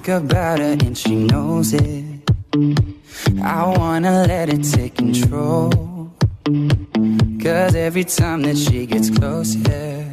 think 0.00 0.08
about 0.08 0.58
her 0.58 0.76
and 0.84 0.98
she 0.98 1.14
knows 1.14 1.72
it. 1.72 2.04
I 3.42 3.74
wanna 3.78 4.26
let 4.26 4.50
it 4.50 4.62
take 4.62 4.96
control. 4.96 5.70
Cause 7.42 7.74
every 7.74 8.04
time 8.04 8.42
that 8.42 8.58
she 8.58 8.84
gets 8.84 9.08
close, 9.08 9.56
yeah, 9.56 10.12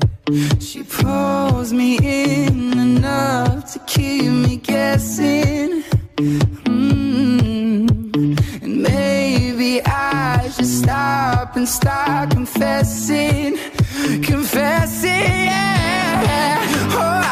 she 0.59 0.83
pulls 0.83 1.73
me 1.73 1.97
in 1.97 2.79
enough 2.79 3.73
to 3.73 3.79
keep 3.79 4.31
me 4.31 4.55
guessing. 4.55 5.83
Mm. 6.71 7.89
And 8.63 8.83
maybe 8.83 9.81
I 9.85 10.49
should 10.49 10.65
stop 10.65 11.57
and 11.57 11.67
start 11.67 12.31
confessing, 12.31 13.57
confessing, 14.23 15.09
yeah. 15.49 15.82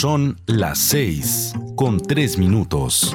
Son 0.00 0.40
las 0.46 0.78
6 0.78 1.52
con 1.76 2.00
3 2.00 2.38
minutos. 2.38 3.14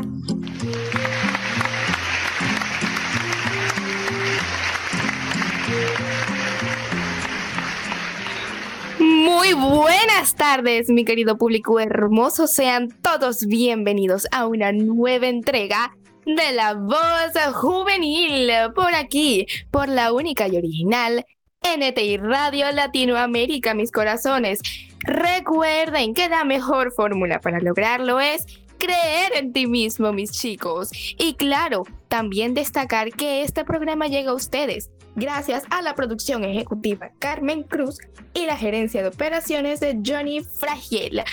Muy 8.99 9.53
buenas 9.53 10.35
tardes, 10.35 10.87
mi 10.89 11.05
querido 11.05 11.39
público 11.39 11.79
hermoso. 11.79 12.45
Sean 12.45 12.89
todos 13.01 13.47
bienvenidos 13.47 14.27
a 14.31 14.45
una 14.45 14.71
nueva 14.71 15.25
entrega 15.25 15.97
de 16.27 16.51
La 16.53 16.75
Voz 16.75 17.55
Juvenil 17.55 18.51
por 18.75 18.93
aquí, 18.93 19.47
por 19.71 19.89
la 19.89 20.13
única 20.13 20.47
y 20.47 20.55
original 20.57 21.25
NTI 21.63 22.17
Radio 22.17 22.71
Latinoamérica, 22.71 23.73
mis 23.73 23.91
corazones. 23.91 24.59
Recuerden 25.05 26.13
que 26.13 26.29
la 26.29 26.43
mejor 26.43 26.91
fórmula 26.91 27.39
para 27.39 27.59
lograrlo 27.59 28.19
es 28.19 28.45
creer 28.77 29.33
en 29.35 29.53
ti 29.53 29.67
mismo, 29.67 30.11
mis 30.13 30.31
chicos. 30.31 30.89
Y 31.17 31.35
claro, 31.35 31.83
también 32.07 32.53
destacar 32.53 33.11
que 33.11 33.43
este 33.43 33.63
programa 33.63 34.07
llega 34.07 34.31
a 34.31 34.35
ustedes 34.35 34.89
gracias 35.15 35.63
a 35.69 35.81
la 35.81 35.95
producción 35.95 36.43
ejecutiva 36.43 37.11
Carmen 37.19 37.63
Cruz 37.63 37.99
y 38.33 38.45
la 38.45 38.57
gerencia 38.57 39.01
de 39.01 39.09
operaciones 39.09 39.79
de 39.79 39.99
Johnny 40.05 40.43
Fragiel. 40.43 41.23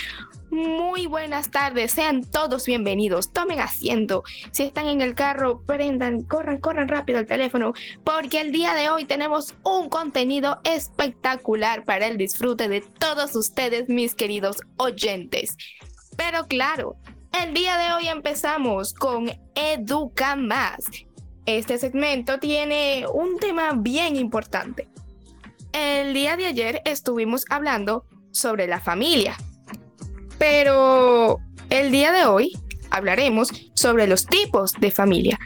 Muy 0.53 1.07
buenas 1.07 1.49
tardes, 1.49 1.93
sean 1.93 2.23
todos 2.23 2.67
bienvenidos. 2.67 3.33
Tomen 3.33 3.59
asiento. 3.59 4.23
Si 4.51 4.61
están 4.61 4.85
en 4.85 5.01
el 5.01 5.15
carro, 5.15 5.63
prendan, 5.65 6.21
corran, 6.21 6.59
corran 6.59 6.87
rápido 6.87 7.17
el 7.17 7.25
teléfono, 7.25 7.73
porque 8.03 8.39
el 8.39 8.51
día 8.51 8.75
de 8.75 8.87
hoy 8.91 9.05
tenemos 9.05 9.55
un 9.63 9.89
contenido 9.89 10.59
espectacular 10.63 11.85
para 11.85 12.05
el 12.05 12.17
disfrute 12.17 12.67
de 12.69 12.81
todos 12.81 13.35
ustedes, 13.35 13.89
mis 13.89 14.13
queridos 14.13 14.57
oyentes. 14.77 15.57
Pero 16.17 16.45
claro, 16.45 16.97
el 17.41 17.55
día 17.55 17.75
de 17.79 17.91
hoy 17.93 18.07
empezamos 18.07 18.93
con 18.93 19.31
Educa 19.55 20.35
Más. 20.35 20.85
Este 21.47 21.79
segmento 21.79 22.37
tiene 22.37 23.07
un 23.11 23.39
tema 23.39 23.71
bien 23.75 24.15
importante. 24.17 24.87
El 25.71 26.13
día 26.13 26.37
de 26.37 26.45
ayer 26.45 26.83
estuvimos 26.85 27.43
hablando 27.49 28.05
sobre 28.29 28.67
la 28.67 28.79
familia, 28.79 29.35
pero 30.37 31.39
el 31.69 31.91
día 31.91 32.11
de 32.11 32.25
hoy 32.25 32.51
hablaremos 32.89 33.49
sobre 33.73 34.07
los 34.07 34.25
tipos 34.25 34.73
de 34.73 34.91
familia. 34.91 35.39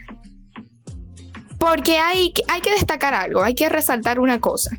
Porque 1.60 1.98
hay, 1.98 2.34
que 2.34 2.72
destacar 2.72 3.14
algo, 3.14 3.42
hay 3.42 3.56
que 3.56 3.70
resaltar 3.70 4.20
una 4.20 4.40
cosa. 4.40 4.78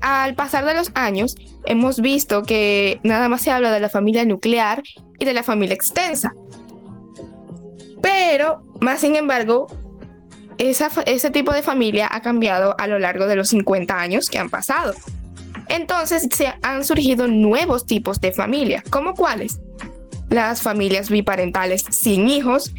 Al 0.00 0.34
pasar 0.34 0.64
de 0.66 0.74
los 0.74 0.90
años, 0.94 1.36
hemos 1.64 2.00
visto 2.00 2.42
que 2.42 3.00
nada 3.02 3.28
más 3.28 3.42
se 3.42 3.50
habla 3.50 3.70
de 3.72 3.80
la 3.80 3.88
familia 3.88 4.24
nuclear 4.24 4.82
y 5.18 5.24
de 5.24 5.32
la 5.32 5.42
familia 5.42 5.74
extensa. 5.74 6.34
Pero, 8.02 8.62
más 8.80 9.00
sin 9.00 9.16
embargo, 9.16 9.66
ese 10.58 11.30
tipo 11.30 11.52
de 11.52 11.62
familia 11.62 12.08
ha 12.10 12.20
cambiado 12.20 12.74
a 12.78 12.86
lo 12.86 12.98
largo 12.98 13.26
de 13.26 13.36
los 13.36 13.48
50 13.48 13.98
años 13.98 14.30
que 14.30 14.38
han 14.38 14.50
pasado. 14.50 14.94
Entonces 15.68 16.28
se 16.32 16.54
han 16.62 16.84
surgido 16.84 17.26
nuevos 17.26 17.86
tipos 17.86 18.20
de 18.20 18.32
familia, 18.32 18.82
como 18.90 19.14
cuáles? 19.14 19.60
Las 20.28 20.62
familias 20.62 21.10
biparentales 21.10 21.84
sin 21.90 22.28
hijos, 22.28 22.72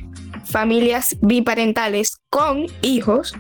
familias 0.46 1.18
biparentales 1.22 2.18
con 2.30 2.66
hijos, 2.82 3.34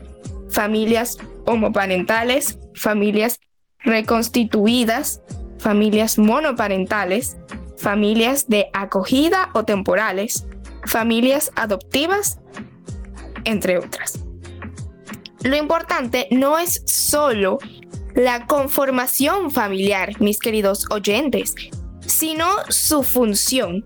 familias 0.49 1.17
homoparentales, 1.45 2.59
familias 2.75 3.39
reconstituidas, 3.79 5.21
familias 5.59 6.17
monoparentales, 6.17 7.37
familias 7.77 8.47
de 8.47 8.69
acogida 8.73 9.49
o 9.53 9.63
temporales, 9.63 10.45
familias 10.85 11.51
adoptivas, 11.55 12.39
entre 13.43 13.77
otras. 13.77 14.19
Lo 15.43 15.55
importante 15.55 16.27
no 16.31 16.57
es 16.57 16.81
solo 16.85 17.59
la 18.17 18.47
conformación 18.47 19.51
familiar, 19.51 20.19
mis 20.19 20.39
queridos 20.39 20.87
oyentes, 20.89 21.53
sino 22.03 22.47
su 22.67 23.03
función, 23.03 23.85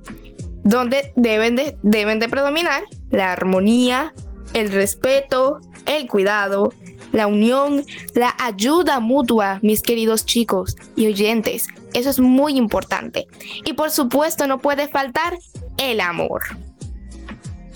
donde 0.63 1.12
deben 1.18 1.57
de, 1.57 1.78
deben 1.83 2.19
de 2.19 2.30
predominar 2.30 2.83
la 3.10 3.33
armonía, 3.33 4.13
el 4.54 4.72
respeto, 4.72 5.60
el 5.86 6.07
cuidado, 6.07 6.74
la 7.12 7.28
unión, 7.28 7.83
la 8.13 8.33
ayuda 8.39 9.01
mutua, 9.01 9.60
mis 9.63 9.81
queridos 9.81 10.25
chicos 10.25 10.78
y 10.95 11.07
oyentes. 11.07 11.68
Eso 11.94 12.10
es 12.10 12.22
muy 12.22 12.56
importante. 12.56 13.28
Y 13.66 13.74
por 13.74 13.92
supuesto 13.92 14.48
no 14.48 14.60
puede 14.60 14.88
faltar 14.88 15.38
el 15.78 16.00
amor. 16.00 16.42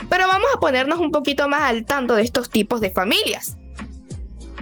Pero 0.10 0.26
vamos 0.28 0.48
a 0.56 0.60
ponernos 0.62 1.00
un 1.00 1.12
poquito 1.12 1.50
más 1.50 1.64
al 1.64 1.84
tanto 1.84 2.16
de 2.16 2.22
estos 2.22 2.50
tipos 2.50 2.80
de 2.80 2.92
familias. 2.92 3.58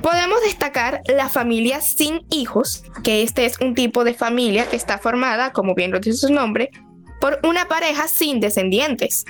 Podemos 0.04 0.42
destacar 0.42 1.02
la 1.08 1.30
familia 1.30 1.80
sin 1.80 2.26
hijos, 2.30 2.84
que 3.06 3.24
este 3.24 3.46
es 3.46 3.58
un 3.62 3.74
tipo 3.74 4.04
de 4.04 4.14
familia 4.14 4.68
que 4.68 4.76
está 4.76 4.98
formada, 4.98 5.54
como 5.54 5.76
bien 5.76 5.92
lo 5.92 6.00
dice 6.02 6.28
su 6.28 6.34
nombre, 6.34 6.72
por 7.22 7.40
una 7.44 7.70
pareja 7.70 8.10
sin 8.10 8.42
descendientes. 8.42 9.24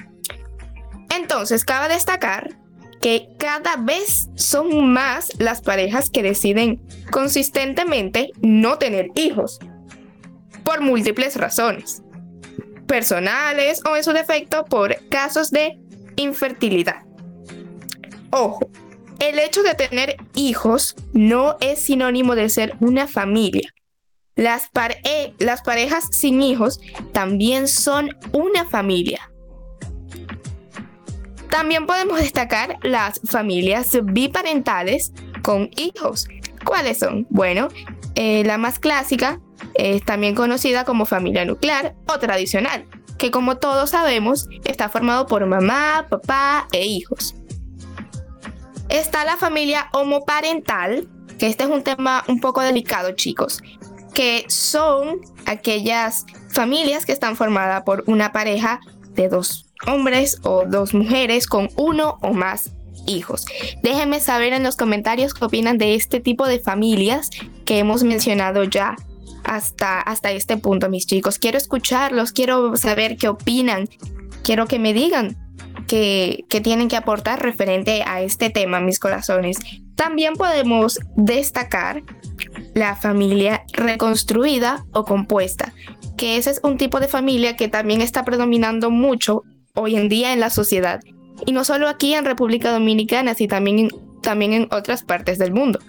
Entonces, 1.15 1.63
cabe 1.63 1.93
destacar 1.93 2.57
que 3.01 3.29
cada 3.37 3.75
vez 3.75 4.29
son 4.33 4.91
más 4.91 5.31
las 5.37 5.61
parejas 5.61 6.09
que 6.09 6.23
deciden 6.23 6.81
consistentemente 7.11 8.31
no 8.41 8.79
tener 8.79 9.09
hijos, 9.13 9.59
por 10.63 10.81
múltiples 10.81 11.35
razones, 11.35 12.01
personales 12.87 13.79
o 13.87 13.95
en 13.95 14.03
su 14.03 14.11
defecto 14.11 14.65
por 14.65 14.97
casos 15.09 15.51
de 15.51 15.77
infertilidad. 16.15 17.03
Ojo, 18.31 18.71
el 19.19 19.39
hecho 19.39 19.63
de 19.63 19.75
tener 19.75 20.17
hijos 20.35 20.95
no 21.13 21.57
es 21.59 21.85
sinónimo 21.85 22.35
de 22.35 22.49
ser 22.49 22.75
una 22.79 23.07
familia. 23.07 23.69
Las, 24.35 24.69
eh, 25.03 25.33
las 25.39 25.61
parejas 25.61 26.07
sin 26.11 26.41
hijos 26.41 26.79
también 27.11 27.67
son 27.67 28.17
una 28.31 28.65
familia. 28.65 29.29
También 31.49 31.85
podemos 31.85 32.19
destacar 32.19 32.77
las 32.81 33.21
familias 33.25 33.95
biparentales 34.03 35.13
con 35.43 35.69
hijos. 35.77 36.27
¿Cuáles 36.65 36.97
son? 36.97 37.27
Bueno, 37.29 37.67
eh, 38.15 38.43
la 38.43 38.57
más 38.57 38.79
clásica 38.79 39.39
es 39.75 40.03
también 40.03 40.33
conocida 40.33 40.83
como 40.83 41.05
familia 41.05 41.45
nuclear 41.45 41.95
o 42.07 42.17
tradicional, 42.17 42.87
que 43.17 43.29
como 43.29 43.57
todos 43.57 43.91
sabemos 43.91 44.47
está 44.65 44.89
formado 44.89 45.27
por 45.27 45.45
mamá, 45.45 46.07
papá 46.09 46.67
e 46.71 46.85
hijos. 46.85 47.35
Está 48.93 49.25
la 49.25 49.37
familia 49.37 49.89
homoparental, 49.91 51.07
que 51.39 51.47
este 51.47 51.63
es 51.63 51.69
un 51.71 51.81
tema 51.81 52.23
un 52.27 52.39
poco 52.39 52.61
delicado, 52.61 53.13
chicos, 53.13 53.63
que 54.13 54.45
son 54.49 55.19
aquellas 55.47 56.27
familias 56.51 57.03
que 57.03 57.11
están 57.11 57.35
formadas 57.35 57.81
por 57.85 58.03
una 58.05 58.31
pareja 58.31 58.81
de 59.15 59.29
dos 59.29 59.65
hombres 59.87 60.39
o 60.43 60.65
dos 60.67 60.93
mujeres 60.93 61.47
con 61.47 61.71
uno 61.75 62.19
o 62.21 62.33
más 62.33 62.69
hijos. 63.07 63.47
Déjenme 63.81 64.19
saber 64.19 64.53
en 64.53 64.61
los 64.61 64.77
comentarios 64.77 65.33
qué 65.33 65.45
opinan 65.45 65.79
de 65.79 65.95
este 65.95 66.19
tipo 66.19 66.45
de 66.45 66.59
familias 66.59 67.31
que 67.65 67.79
hemos 67.79 68.03
mencionado 68.03 68.63
ya 68.63 68.95
hasta, 69.43 70.01
hasta 70.01 70.31
este 70.33 70.57
punto, 70.57 70.87
mis 70.87 71.07
chicos. 71.07 71.39
Quiero 71.39 71.57
escucharlos, 71.57 72.31
quiero 72.31 72.77
saber 72.77 73.17
qué 73.17 73.27
opinan, 73.27 73.89
quiero 74.43 74.67
que 74.67 74.77
me 74.77 74.93
digan 74.93 75.42
qué 75.87 76.61
tienen 76.63 76.87
que 76.87 76.95
aportar 76.95 77.41
referente 77.41 78.03
a 78.05 78.21
este 78.21 78.49
tema, 78.49 78.79
mis 78.79 78.99
corazones. 78.99 79.57
También 79.95 80.33
podemos 80.33 80.99
destacar 81.15 82.03
la 82.73 82.95
familia 82.95 83.63
reconstruida 83.73 84.85
o 84.91 85.05
compuesta, 85.05 85.73
que 86.17 86.37
ese 86.37 86.51
es 86.51 86.61
un 86.63 86.77
tipo 86.77 86.99
de 86.99 87.07
familia 87.07 87.55
que 87.55 87.67
también 87.67 88.01
está 88.01 88.25
predominando 88.25 88.89
mucho 88.89 89.43
hoy 89.75 89.95
en 89.95 90.09
día 90.09 90.33
en 90.33 90.39
la 90.39 90.49
sociedad. 90.49 90.99
Y 91.45 91.51
no 91.51 91.63
solo 91.63 91.87
aquí 91.87 92.13
en 92.13 92.25
República 92.25 92.71
Dominicana, 92.71 93.33
sino 93.33 93.49
también 93.49 93.89
también 94.23 94.53
en 94.53 94.67
otras 94.71 95.03
partes 95.03 95.37
del 95.37 95.53
mundo. 95.53 95.79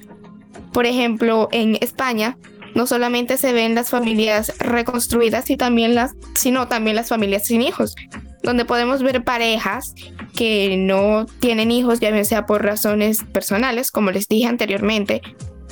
Por 0.74 0.84
ejemplo, 0.84 1.48
en 1.52 1.76
España 1.80 2.36
no 2.74 2.86
solamente 2.86 3.36
se 3.36 3.52
ven 3.52 3.74
las 3.74 3.90
familias 3.90 4.52
reconstruidas, 4.58 5.50
y 5.50 5.56
también 5.56 5.94
las, 5.94 6.12
sino 6.34 6.68
también 6.68 6.96
las 6.96 7.08
familias 7.08 7.46
sin 7.46 7.62
hijos, 7.62 7.94
donde 8.42 8.64
podemos 8.64 9.02
ver 9.02 9.24
parejas 9.24 9.94
que 10.36 10.76
no 10.76 11.26
tienen 11.40 11.70
hijos, 11.70 12.00
ya 12.00 12.24
sea 12.24 12.46
por 12.46 12.64
razones 12.64 13.24
personales, 13.32 13.90
como 13.90 14.10
les 14.10 14.28
dije 14.28 14.46
anteriormente, 14.46 15.22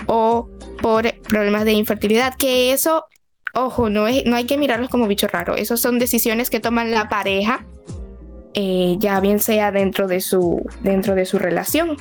o 0.06 0.48
por 0.80 1.12
problemas 1.22 1.64
de 1.64 1.72
infertilidad, 1.72 2.34
que 2.34 2.72
eso, 2.72 3.04
ojo, 3.54 3.90
no, 3.90 4.08
es, 4.08 4.24
no 4.24 4.36
hay 4.36 4.44
que 4.44 4.58
mirarlos 4.58 4.88
como 4.88 5.06
bicho 5.06 5.28
raro, 5.28 5.56
esos 5.56 5.80
son 5.80 5.98
decisiones 5.98 6.50
que 6.50 6.60
toman 6.60 6.90
la 6.90 7.08
pareja 7.08 7.64
eh, 8.54 8.96
ya 8.98 9.18
bien 9.20 9.40
sea 9.40 9.72
dentro 9.72 10.06
de, 10.06 10.20
su, 10.20 10.62
dentro 10.82 11.14
de 11.14 11.24
su 11.24 11.38
relación. 11.38 11.96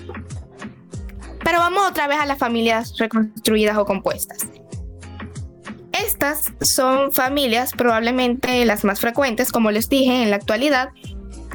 Pero 1.44 1.60
vamos 1.60 1.90
otra 1.90 2.08
vez 2.08 2.18
a 2.20 2.26
las 2.26 2.38
familias 2.38 2.98
reconstruidas 2.98 3.78
o 3.78 3.86
compuestas. 3.86 4.48
Estas 5.94 6.54
son 6.62 7.12
familias 7.12 7.74
probablemente 7.74 8.66
las 8.66 8.84
más 8.84 9.00
frecuentes, 9.00 9.52
como 9.52 9.72
les 9.72 9.90
dije, 9.90 10.24
en 10.24 10.30
la 10.30 10.38
actualidad, 10.38 10.90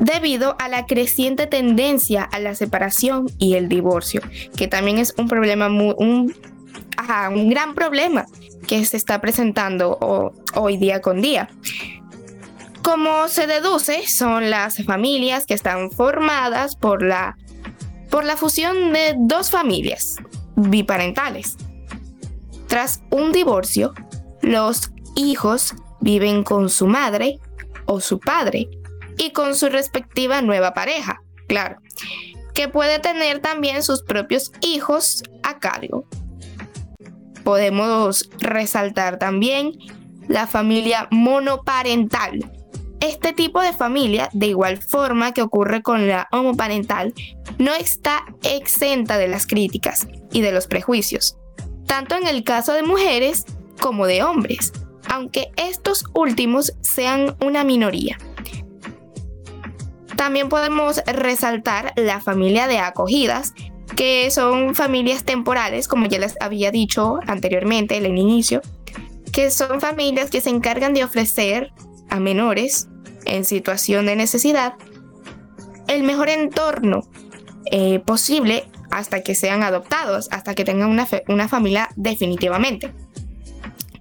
debido 0.00 0.56
a 0.58 0.68
la 0.68 0.86
creciente 0.86 1.46
tendencia 1.46 2.22
a 2.22 2.38
la 2.38 2.54
separación 2.54 3.30
y 3.38 3.54
el 3.54 3.68
divorcio, 3.68 4.20
que 4.56 4.68
también 4.68 4.98
es 4.98 5.14
un 5.16 5.28
problema 5.28 5.68
muy, 5.68 5.94
un, 5.98 6.34
un 7.30 7.48
gran 7.48 7.74
problema 7.74 8.26
que 8.66 8.84
se 8.84 8.96
está 8.96 9.20
presentando 9.20 10.32
hoy 10.54 10.76
día 10.76 11.00
con 11.00 11.20
día. 11.22 11.48
Como 12.82 13.28
se 13.28 13.46
deduce, 13.46 14.06
son 14.06 14.50
las 14.50 14.84
familias 14.84 15.46
que 15.46 15.54
están 15.54 15.90
formadas 15.90 16.76
por 16.76 17.02
la, 17.02 17.36
por 18.10 18.24
la 18.24 18.36
fusión 18.36 18.92
de 18.92 19.14
dos 19.18 19.50
familias 19.50 20.16
biparentales. 20.56 21.56
Tras 22.68 23.02
un 23.10 23.32
divorcio, 23.32 23.92
los 24.46 24.92
hijos 25.16 25.74
viven 26.00 26.44
con 26.44 26.70
su 26.70 26.86
madre 26.86 27.40
o 27.84 28.00
su 28.00 28.20
padre 28.20 28.68
y 29.18 29.32
con 29.32 29.56
su 29.56 29.68
respectiva 29.68 30.40
nueva 30.40 30.72
pareja, 30.72 31.20
claro, 31.48 31.80
que 32.54 32.68
puede 32.68 33.00
tener 33.00 33.40
también 33.40 33.82
sus 33.82 34.04
propios 34.04 34.52
hijos 34.60 35.24
a 35.42 35.58
cargo. 35.58 36.06
Podemos 37.42 38.30
resaltar 38.38 39.18
también 39.18 39.72
la 40.28 40.46
familia 40.46 41.08
monoparental, 41.10 42.48
este 43.00 43.32
tipo 43.32 43.60
de 43.60 43.72
familia, 43.72 44.28
de 44.32 44.46
igual 44.46 44.78
forma 44.78 45.34
que 45.34 45.42
ocurre 45.42 45.82
con 45.82 46.06
la 46.06 46.28
homoparental, 46.30 47.12
no 47.58 47.74
está 47.74 48.24
exenta 48.44 49.18
de 49.18 49.26
las 49.26 49.46
críticas 49.46 50.06
y 50.30 50.40
de 50.40 50.52
los 50.52 50.68
prejuicios, 50.68 51.36
tanto 51.86 52.14
en 52.14 52.28
el 52.28 52.44
caso 52.44 52.74
de 52.74 52.84
mujeres 52.84 53.44
como 53.80 54.06
de 54.06 54.22
hombres, 54.22 54.72
aunque 55.08 55.50
estos 55.56 56.04
últimos 56.14 56.74
sean 56.80 57.36
una 57.40 57.64
minoría. 57.64 58.18
También 60.16 60.48
podemos 60.48 61.02
resaltar 61.06 61.92
la 61.96 62.20
familia 62.20 62.66
de 62.66 62.78
acogidas, 62.78 63.54
que 63.94 64.30
son 64.30 64.74
familias 64.74 65.24
temporales, 65.24 65.88
como 65.88 66.06
ya 66.06 66.18
les 66.18 66.36
había 66.40 66.70
dicho 66.70 67.20
anteriormente 67.26 67.96
en 67.96 68.06
el 68.06 68.18
inicio, 68.18 68.62
que 69.32 69.50
son 69.50 69.80
familias 69.80 70.30
que 70.30 70.40
se 70.40 70.50
encargan 70.50 70.94
de 70.94 71.04
ofrecer 71.04 71.72
a 72.08 72.18
menores 72.18 72.88
en 73.26 73.44
situación 73.44 74.06
de 74.06 74.16
necesidad 74.16 74.74
el 75.88 76.02
mejor 76.02 76.28
entorno 76.28 77.02
eh, 77.70 78.00
posible 78.00 78.68
hasta 78.90 79.22
que 79.22 79.34
sean 79.34 79.62
adoptados, 79.62 80.28
hasta 80.30 80.54
que 80.54 80.64
tengan 80.64 80.90
una, 80.90 81.06
una 81.28 81.48
familia 81.48 81.88
definitivamente. 81.96 82.92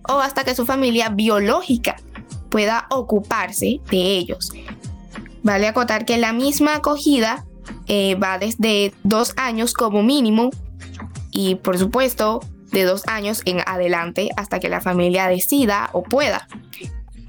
O 0.07 0.19
hasta 0.19 0.43
que 0.43 0.55
su 0.55 0.65
familia 0.65 1.09
biológica 1.09 1.95
pueda 2.49 2.87
ocuparse 2.89 3.81
de 3.89 4.17
ellos. 4.17 4.51
Vale 5.43 5.67
acotar 5.67 6.05
que 6.05 6.17
la 6.17 6.33
misma 6.33 6.75
acogida 6.75 7.45
eh, 7.87 8.15
va 8.15 8.39
desde 8.39 8.93
dos 9.03 9.33
años 9.37 9.73
como 9.73 10.03
mínimo 10.03 10.49
y 11.31 11.55
por 11.55 11.77
supuesto 11.77 12.39
de 12.71 12.83
dos 12.83 13.03
años 13.07 13.41
en 13.45 13.59
adelante 13.65 14.29
hasta 14.37 14.59
que 14.59 14.69
la 14.69 14.81
familia 14.81 15.27
decida 15.27 15.89
o 15.93 16.03
pueda. 16.03 16.47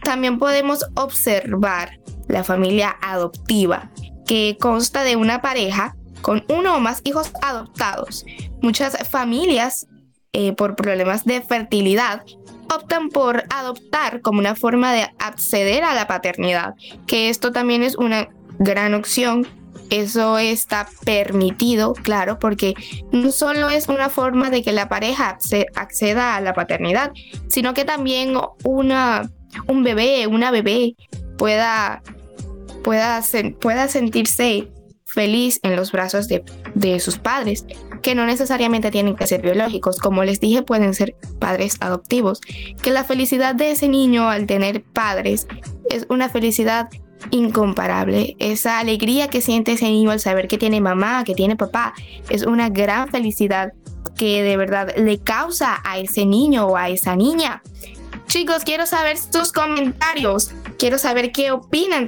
También 0.03 0.39
podemos 0.39 0.85
observar 0.95 1.99
la 2.29 2.45
familia 2.45 2.97
adoptiva, 3.03 3.91
que 4.27 4.57
consta 4.61 5.03
de 5.03 5.17
una 5.17 5.43
pareja 5.43 5.97
con 6.23 6.45
uno 6.49 6.77
o 6.77 6.81
más 6.81 7.01
hijos 7.05 7.31
adoptados. 7.43 8.25
Muchas 8.63 8.97
familias, 9.09 9.87
eh, 10.33 10.53
por 10.53 10.77
problemas 10.77 11.25
de 11.25 11.41
fertilidad, 11.43 12.23
optan 12.77 13.09
por 13.11 13.45
adoptar 13.51 14.21
como 14.21 14.39
una 14.39 14.55
forma 14.55 14.93
de 14.93 15.09
acceder 15.19 15.85
a 15.85 15.95
la 15.95 16.07
paternidad, 16.07 16.75
que 17.07 17.29
esto 17.29 17.53
también 17.53 17.83
es 17.83 17.97
una 17.97 18.29
gran 18.59 18.95
opción. 18.95 19.47
Eso 19.91 20.39
está 20.39 20.89
permitido, 21.05 21.93
claro, 21.95 22.41
porque 22.41 22.75
no 23.13 23.31
solo 23.31 23.69
es 23.71 23.89
una 23.89 24.09
forma 24.09 24.51
de 24.51 24.63
que 24.63 24.73
la 24.73 24.89
pareja 24.89 25.39
acceda 25.77 26.35
a 26.35 26.41
la 26.41 26.55
paternidad, 26.55 27.13
sino 27.49 27.73
que 27.73 27.85
también 27.85 28.35
una, 28.65 29.31
un 29.69 29.85
bebé, 29.85 30.27
una 30.27 30.51
bebé 30.51 30.97
pueda, 31.39 32.03
pueda, 32.83 33.23
pueda 33.61 33.87
sentirse 33.87 34.69
feliz 35.17 35.61
en 35.63 35.77
los 35.77 35.93
brazos 35.93 36.29
de, 36.29 36.45
de, 36.75 37.01
sus 37.01 37.17
padres, 37.17 37.65
que 38.07 38.15
no 38.15 38.25
necesariamente 38.25 38.93
tienen 38.93 39.17
que 39.17 39.27
ser 39.27 39.43
biológicos, 39.43 39.99
como 39.99 40.23
les 40.23 40.39
dije, 40.39 40.63
pueden 40.63 40.95
ser 40.95 41.17
padres 41.41 41.77
adoptivos, 41.81 42.41
que 42.81 42.93
la 42.93 43.03
felicidad 43.03 43.57
de 43.57 43.73
ese 43.73 43.89
niño 43.89 44.31
al 44.31 44.47
tener 44.47 44.85
padres 44.85 45.49
es 45.91 46.07
una 46.09 46.29
felicidad 46.29 46.89
incomparable, 47.33 48.37
esa 48.39 48.79
alegría 48.79 49.27
que 49.27 49.41
siente 49.41 49.73
ese 49.73 49.87
niño 49.87 50.13
al 50.13 50.21
saber 50.21 50.47
que 50.47 50.57
tiene 50.57 50.81
mamá, 50.81 51.25
que 51.25 51.35
tiene 51.35 51.57
papá, 51.57 51.95
es 52.31 52.45
una 52.45 52.69
gran 52.69 53.09
felicidad 53.09 53.73
que 54.17 54.41
de 54.45 54.57
verdad 54.57 54.95
le 54.97 55.19
causa 55.19 55.81
a 55.83 55.99
ese 55.99 56.27
niño 56.27 56.65
o 56.67 56.77
a 56.77 56.89
esa 56.89 57.17
niña. 57.17 57.61
Chicos, 58.29 58.63
quiero 58.63 58.87
saber 58.87 59.19
sus 59.19 59.51
comentarios. 59.51 60.53
Quiero 60.79 60.99
saber 60.99 61.33
qué 61.33 61.51
opinan 61.51 62.07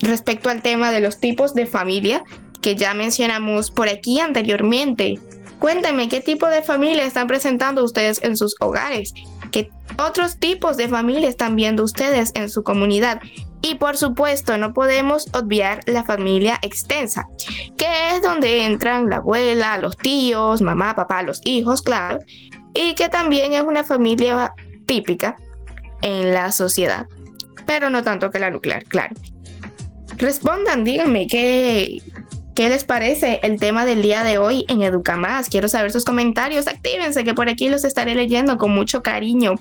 respecto 0.00 0.50
al 0.50 0.62
tema 0.62 0.90
de 0.90 1.00
los 1.00 1.20
tipos 1.20 1.54
de 1.54 1.66
familia 1.66 2.24
que 2.60 2.74
ya 2.74 2.94
mencionamos 2.94 3.70
por 3.70 3.88
aquí 3.88 4.18
anteriormente. 4.18 5.20
Cuéntenme 5.58 6.08
qué 6.08 6.20
tipo 6.20 6.46
de 6.48 6.62
familia 6.62 7.04
están 7.04 7.26
presentando 7.26 7.82
ustedes 7.82 8.22
en 8.22 8.36
sus 8.36 8.54
hogares, 8.60 9.14
qué 9.50 9.70
otros 9.98 10.38
tipos 10.38 10.76
de 10.76 10.88
familia 10.88 11.28
están 11.28 11.56
viendo 11.56 11.82
ustedes 11.82 12.32
en 12.34 12.50
su 12.50 12.62
comunidad. 12.62 13.20
Y 13.62 13.76
por 13.76 13.96
supuesto, 13.96 14.58
no 14.58 14.74
podemos 14.74 15.28
obviar 15.34 15.80
la 15.86 16.04
familia 16.04 16.58
extensa, 16.62 17.26
que 17.76 17.86
es 18.14 18.22
donde 18.22 18.64
entran 18.64 19.08
la 19.08 19.16
abuela, 19.16 19.78
los 19.78 19.96
tíos, 19.96 20.60
mamá, 20.60 20.94
papá, 20.94 21.22
los 21.22 21.40
hijos, 21.44 21.82
claro, 21.82 22.18
y 22.74 22.94
que 22.94 23.08
también 23.08 23.54
es 23.54 23.62
una 23.62 23.82
familia 23.82 24.52
típica 24.84 25.36
en 26.02 26.34
la 26.34 26.52
sociedad, 26.52 27.06
pero 27.66 27.90
no 27.90 28.04
tanto 28.04 28.30
que 28.30 28.38
la 28.38 28.50
nuclear, 28.50 28.84
claro. 28.84 29.14
Respondan, 30.18 30.84
díganme 30.84 31.26
qué, 31.26 32.02
¿Qué 32.56 32.70
les 32.70 32.84
parece 32.84 33.38
el 33.42 33.60
tema 33.60 33.84
del 33.84 34.00
día 34.00 34.24
de 34.24 34.38
hoy 34.38 34.64
en 34.68 34.80
Educa 34.80 35.18
Más? 35.18 35.50
Quiero 35.50 35.68
saber 35.68 35.92
sus 35.92 36.06
comentarios. 36.06 36.66
Actívense 36.66 37.22
que 37.22 37.34
por 37.34 37.50
aquí 37.50 37.68
los 37.68 37.84
estaré 37.84 38.14
leyendo 38.14 38.56
con 38.56 38.70
mucho 38.70 39.02
cariño 39.02 39.56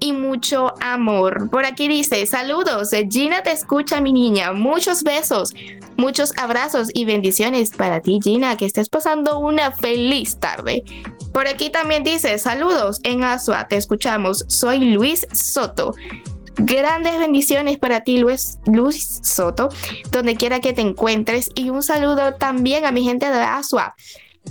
y 0.00 0.12
mucho 0.12 0.74
amor. 0.80 1.48
Por 1.48 1.64
aquí 1.64 1.86
dice, 1.86 2.26
saludos, 2.26 2.90
Gina 3.08 3.44
te 3.44 3.52
escucha 3.52 4.00
mi 4.00 4.12
niña. 4.12 4.52
Muchos 4.52 5.04
besos, 5.04 5.54
muchos 5.96 6.36
abrazos 6.38 6.88
y 6.92 7.04
bendiciones 7.04 7.70
para 7.70 8.00
ti 8.00 8.18
Gina, 8.20 8.56
que 8.56 8.66
estés 8.66 8.88
pasando 8.88 9.38
una 9.38 9.70
feliz 9.70 10.36
tarde. 10.40 10.82
Por 11.32 11.46
aquí 11.46 11.70
también 11.70 12.02
dice, 12.02 12.36
saludos 12.40 12.98
en 13.04 13.22
Asua, 13.22 13.68
te 13.68 13.76
escuchamos. 13.76 14.44
Soy 14.48 14.80
Luis 14.80 15.24
Soto. 15.32 15.94
Grandes 16.56 17.18
bendiciones 17.18 17.78
para 17.78 18.02
ti, 18.02 18.18
Luis, 18.18 18.58
Luis 18.66 19.20
Soto, 19.22 19.68
donde 20.10 20.36
quiera 20.36 20.60
que 20.60 20.72
te 20.72 20.82
encuentres. 20.82 21.50
Y 21.54 21.70
un 21.70 21.82
saludo 21.82 22.34
también 22.34 22.84
a 22.84 22.92
mi 22.92 23.04
gente 23.04 23.30
de 23.30 23.40
Asua. 23.40 23.94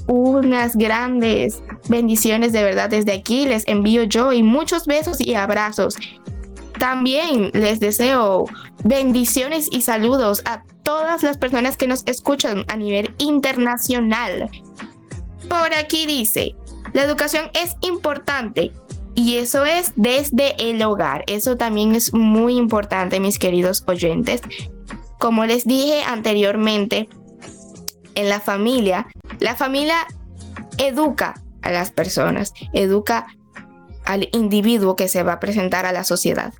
Unas 0.08 0.75
grandes 0.75 1.62
bendiciones 1.88 2.53
de 2.53 2.63
verdad 2.63 2.89
desde 2.89 3.13
aquí. 3.13 3.46
Les 3.46 3.68
envío 3.68 4.03
yo 4.03 4.34
y 4.34 4.44
muchos 4.44 4.86
besos 4.86 5.20
y 5.20 5.36
abrazos. 5.36 5.98
También 6.79 7.51
les 7.53 7.79
deseo 7.79 8.46
bendiciones 8.84 9.68
y 9.72 9.82
saludos 9.82 10.41
a 10.46 10.63
todas 10.84 11.22
las 11.22 11.38
personas 11.38 11.77
que 11.77 11.88
nos 11.88 12.03
escuchan 12.08 12.63
a 12.68 12.77
nivel 12.77 13.13
internacional. 13.18 14.50
Por 15.50 15.74
aquí 15.74 16.06
dice, 16.06 16.56
la 16.94 17.03
educación 17.03 17.51
es 17.53 17.75
importante, 17.82 18.72
y 19.19 19.35
eso 19.35 19.65
es 19.65 19.91
desde 19.97 20.55
el 20.69 20.81
hogar. 20.81 21.25
Eso 21.27 21.57
también 21.57 21.93
es 21.93 22.13
muy 22.13 22.55
importante, 22.55 23.19
mis 23.19 23.38
queridos 23.38 23.83
oyentes. 23.85 24.39
Como 25.19 25.45
les 25.45 25.65
dije 25.65 26.03
anteriormente, 26.03 27.09
en 28.15 28.29
la 28.29 28.39
familia, 28.39 29.07
la 29.41 29.55
familia 29.55 30.07
educa 30.77 31.33
a 31.61 31.69
las 31.69 31.91
personas, 31.91 32.53
educa 32.71 33.27
al 34.05 34.29
individuo 34.31 34.95
que 34.95 35.09
se 35.09 35.21
va 35.21 35.33
a 35.33 35.39
presentar 35.41 35.85
a 35.85 35.91
la 35.91 36.05
sociedad. 36.05 36.53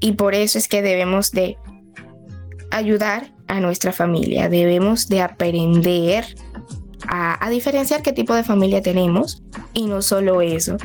Y 0.00 0.12
por 0.12 0.34
eso 0.34 0.56
es 0.56 0.66
que 0.66 0.80
debemos 0.80 1.30
de 1.30 1.58
ayudar 2.70 3.34
a 3.48 3.60
nuestra 3.60 3.92
familia, 3.92 4.48
debemos 4.48 5.10
de 5.10 5.20
aprender 5.20 6.24
a, 7.06 7.44
a 7.44 7.50
diferenciar 7.50 8.00
qué 8.00 8.14
tipo 8.14 8.34
de 8.34 8.44
familia 8.44 8.80
tenemos 8.80 9.42
y 9.74 9.84
no 9.84 10.00
solo 10.00 10.40
eso, 10.40 10.78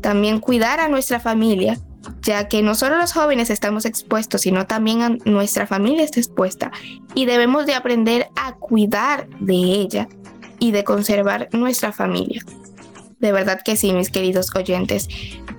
también 0.00 0.40
cuidar 0.40 0.80
a 0.80 0.88
nuestra 0.88 1.20
familia, 1.20 1.78
ya 2.22 2.48
que 2.48 2.62
no 2.62 2.74
solo 2.74 2.96
los 2.96 3.12
jóvenes 3.12 3.50
estamos 3.50 3.84
expuestos, 3.84 4.42
sino 4.42 4.66
también 4.66 5.20
nuestra 5.24 5.66
familia 5.66 6.04
está 6.04 6.20
expuesta 6.20 6.70
y 7.14 7.26
debemos 7.26 7.66
de 7.66 7.74
aprender 7.74 8.28
a 8.36 8.54
cuidar 8.54 9.28
de 9.40 9.54
ella 9.54 10.08
y 10.58 10.72
de 10.72 10.84
conservar 10.84 11.48
nuestra 11.52 11.92
familia. 11.92 12.42
De 13.18 13.32
verdad 13.32 13.60
que 13.62 13.76
sí, 13.76 13.92
mis 13.92 14.10
queridos 14.10 14.54
oyentes. 14.56 15.08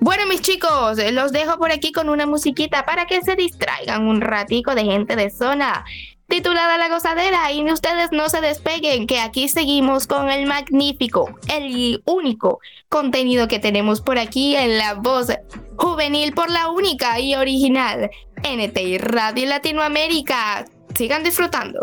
Bueno, 0.00 0.26
mis 0.26 0.40
chicos, 0.40 0.98
los 1.12 1.30
dejo 1.30 1.58
por 1.58 1.70
aquí 1.70 1.92
con 1.92 2.08
una 2.08 2.26
musiquita 2.26 2.84
para 2.84 3.06
que 3.06 3.22
se 3.22 3.36
distraigan 3.36 4.08
un 4.08 4.20
ratico 4.20 4.74
de 4.74 4.84
gente 4.84 5.14
de 5.14 5.30
zona 5.30 5.84
titulada 6.32 6.78
La 6.78 6.88
Gozadera 6.88 7.52
y 7.52 7.62
ustedes 7.70 8.10
no 8.10 8.30
se 8.30 8.40
despeguen, 8.40 9.06
que 9.06 9.20
aquí 9.20 9.50
seguimos 9.50 10.06
con 10.06 10.30
el 10.30 10.46
magnífico, 10.46 11.38
el 11.54 12.02
único 12.06 12.58
contenido 12.88 13.48
que 13.48 13.58
tenemos 13.58 14.00
por 14.00 14.18
aquí 14.18 14.56
en 14.56 14.78
la 14.78 14.94
voz 14.94 15.26
juvenil 15.76 16.32
por 16.32 16.48
la 16.48 16.70
única 16.70 17.20
y 17.20 17.34
original 17.34 18.10
NTI 18.38 18.96
Radio 18.96 19.46
Latinoamérica. 19.46 20.64
Sigan 20.94 21.22
disfrutando. 21.22 21.80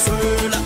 feux 0.00 0.48
là. 0.48 0.59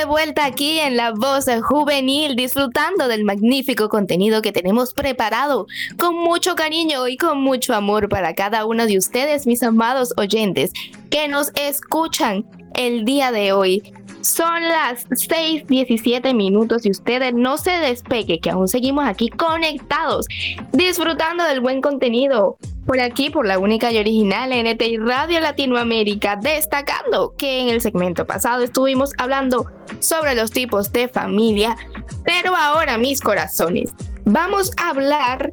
De 0.00 0.06
vuelta 0.06 0.46
aquí 0.46 0.78
en 0.78 0.96
La 0.96 1.12
Voz 1.12 1.44
Juvenil, 1.62 2.34
disfrutando 2.34 3.06
del 3.06 3.22
magnífico 3.22 3.90
contenido 3.90 4.40
que 4.40 4.50
tenemos 4.50 4.94
preparado 4.94 5.66
con 5.98 6.16
mucho 6.16 6.54
cariño 6.54 7.06
y 7.06 7.18
con 7.18 7.42
mucho 7.42 7.74
amor 7.74 8.08
para 8.08 8.34
cada 8.34 8.64
uno 8.64 8.86
de 8.86 8.96
ustedes, 8.96 9.46
mis 9.46 9.62
amados 9.62 10.14
oyentes, 10.16 10.72
que 11.10 11.28
nos 11.28 11.52
escuchan 11.54 12.46
el 12.76 13.04
día 13.04 13.30
de 13.30 13.52
hoy. 13.52 13.92
Son 14.22 14.62
las 14.62 15.06
6:17 15.10 16.32
minutos 16.32 16.86
y 16.86 16.90
ustedes 16.92 17.34
no 17.34 17.58
se 17.58 17.72
despegue, 17.72 18.40
que 18.40 18.48
aún 18.48 18.68
seguimos 18.68 19.04
aquí 19.04 19.28
conectados, 19.28 20.26
disfrutando 20.72 21.44
del 21.44 21.60
buen 21.60 21.82
contenido. 21.82 22.56
Por 22.90 22.98
aquí, 22.98 23.30
por 23.30 23.46
la 23.46 23.60
única 23.60 23.92
y 23.92 23.98
original 23.98 24.50
NTI 24.50 24.96
Radio 24.96 25.38
Latinoamérica, 25.38 26.34
destacando 26.34 27.36
que 27.38 27.60
en 27.60 27.68
el 27.68 27.80
segmento 27.80 28.26
pasado 28.26 28.64
estuvimos 28.64 29.12
hablando 29.16 29.70
sobre 30.00 30.34
los 30.34 30.50
tipos 30.50 30.90
de 30.90 31.06
familia, 31.06 31.76
pero 32.24 32.56
ahora 32.56 32.98
mis 32.98 33.20
corazones, 33.20 33.92
vamos 34.24 34.72
a 34.76 34.90
hablar 34.90 35.52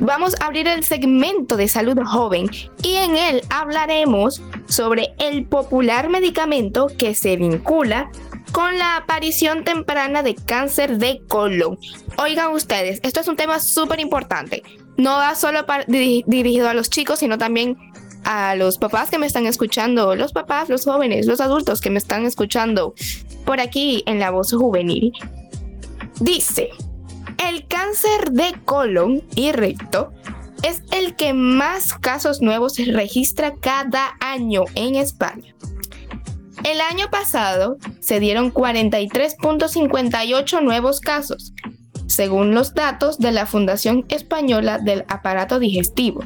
vamos 0.00 0.40
a 0.40 0.46
abrir 0.46 0.66
el 0.66 0.84
segmento 0.84 1.58
de 1.58 1.68
salud 1.68 1.98
joven 2.02 2.48
y 2.82 2.94
en 2.94 3.18
él 3.18 3.42
hablaremos 3.50 4.40
sobre 4.66 5.12
el 5.18 5.44
popular 5.44 6.08
medicamento 6.08 6.86
que 6.96 7.14
se 7.14 7.36
vincula 7.36 8.10
con 8.52 8.78
la 8.78 8.96
aparición 8.96 9.64
temprana 9.64 10.22
de 10.22 10.34
cáncer 10.34 10.96
de 10.96 11.20
colon. 11.28 11.76
Oigan 12.16 12.52
ustedes, 12.52 13.00
esto 13.02 13.20
es 13.20 13.28
un 13.28 13.36
tema 13.36 13.60
súper 13.60 14.00
importante. 14.00 14.62
No 14.96 15.16
va 15.16 15.34
solo 15.34 15.64
dirigido 15.86 16.68
a 16.68 16.74
los 16.74 16.90
chicos, 16.90 17.18
sino 17.18 17.38
también 17.38 17.76
a 18.24 18.54
los 18.54 18.78
papás 18.78 19.10
que 19.10 19.18
me 19.18 19.26
están 19.26 19.46
escuchando, 19.46 20.14
los 20.14 20.32
papás, 20.32 20.68
los 20.68 20.84
jóvenes, 20.84 21.26
los 21.26 21.40
adultos 21.40 21.80
que 21.80 21.90
me 21.90 21.98
están 21.98 22.24
escuchando 22.24 22.94
por 23.44 23.60
aquí 23.60 24.02
en 24.06 24.18
la 24.18 24.30
voz 24.30 24.52
juvenil. 24.52 25.12
Dice, 26.20 26.70
el 27.48 27.66
cáncer 27.66 28.30
de 28.30 28.54
colon 28.64 29.22
y 29.34 29.52
recto 29.52 30.12
es 30.62 30.82
el 30.92 31.16
que 31.16 31.34
más 31.34 31.94
casos 31.94 32.40
nuevos 32.40 32.78
registra 32.78 33.54
cada 33.56 34.16
año 34.20 34.64
en 34.74 34.94
España. 34.94 35.54
El 36.64 36.80
año 36.80 37.10
pasado 37.10 37.76
se 38.00 38.20
dieron 38.20 38.52
43.58 38.52 40.62
nuevos 40.62 41.00
casos, 41.00 41.52
según 42.14 42.54
los 42.54 42.74
datos 42.74 43.18
de 43.18 43.32
la 43.32 43.44
Fundación 43.44 44.04
Española 44.08 44.78
del 44.78 45.04
Aparato 45.08 45.58
Digestivo. 45.58 46.22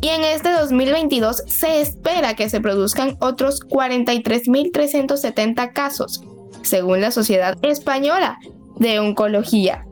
Y 0.00 0.08
en 0.08 0.24
este 0.24 0.50
2022 0.50 1.44
se 1.46 1.80
espera 1.80 2.34
que 2.34 2.50
se 2.50 2.60
produzcan 2.60 3.16
otros 3.20 3.60
43.370 3.60 5.72
casos, 5.72 6.24
según 6.62 7.00
la 7.00 7.12
Sociedad 7.12 7.56
Española 7.62 8.36
de 8.78 8.98
Oncología 8.98 9.86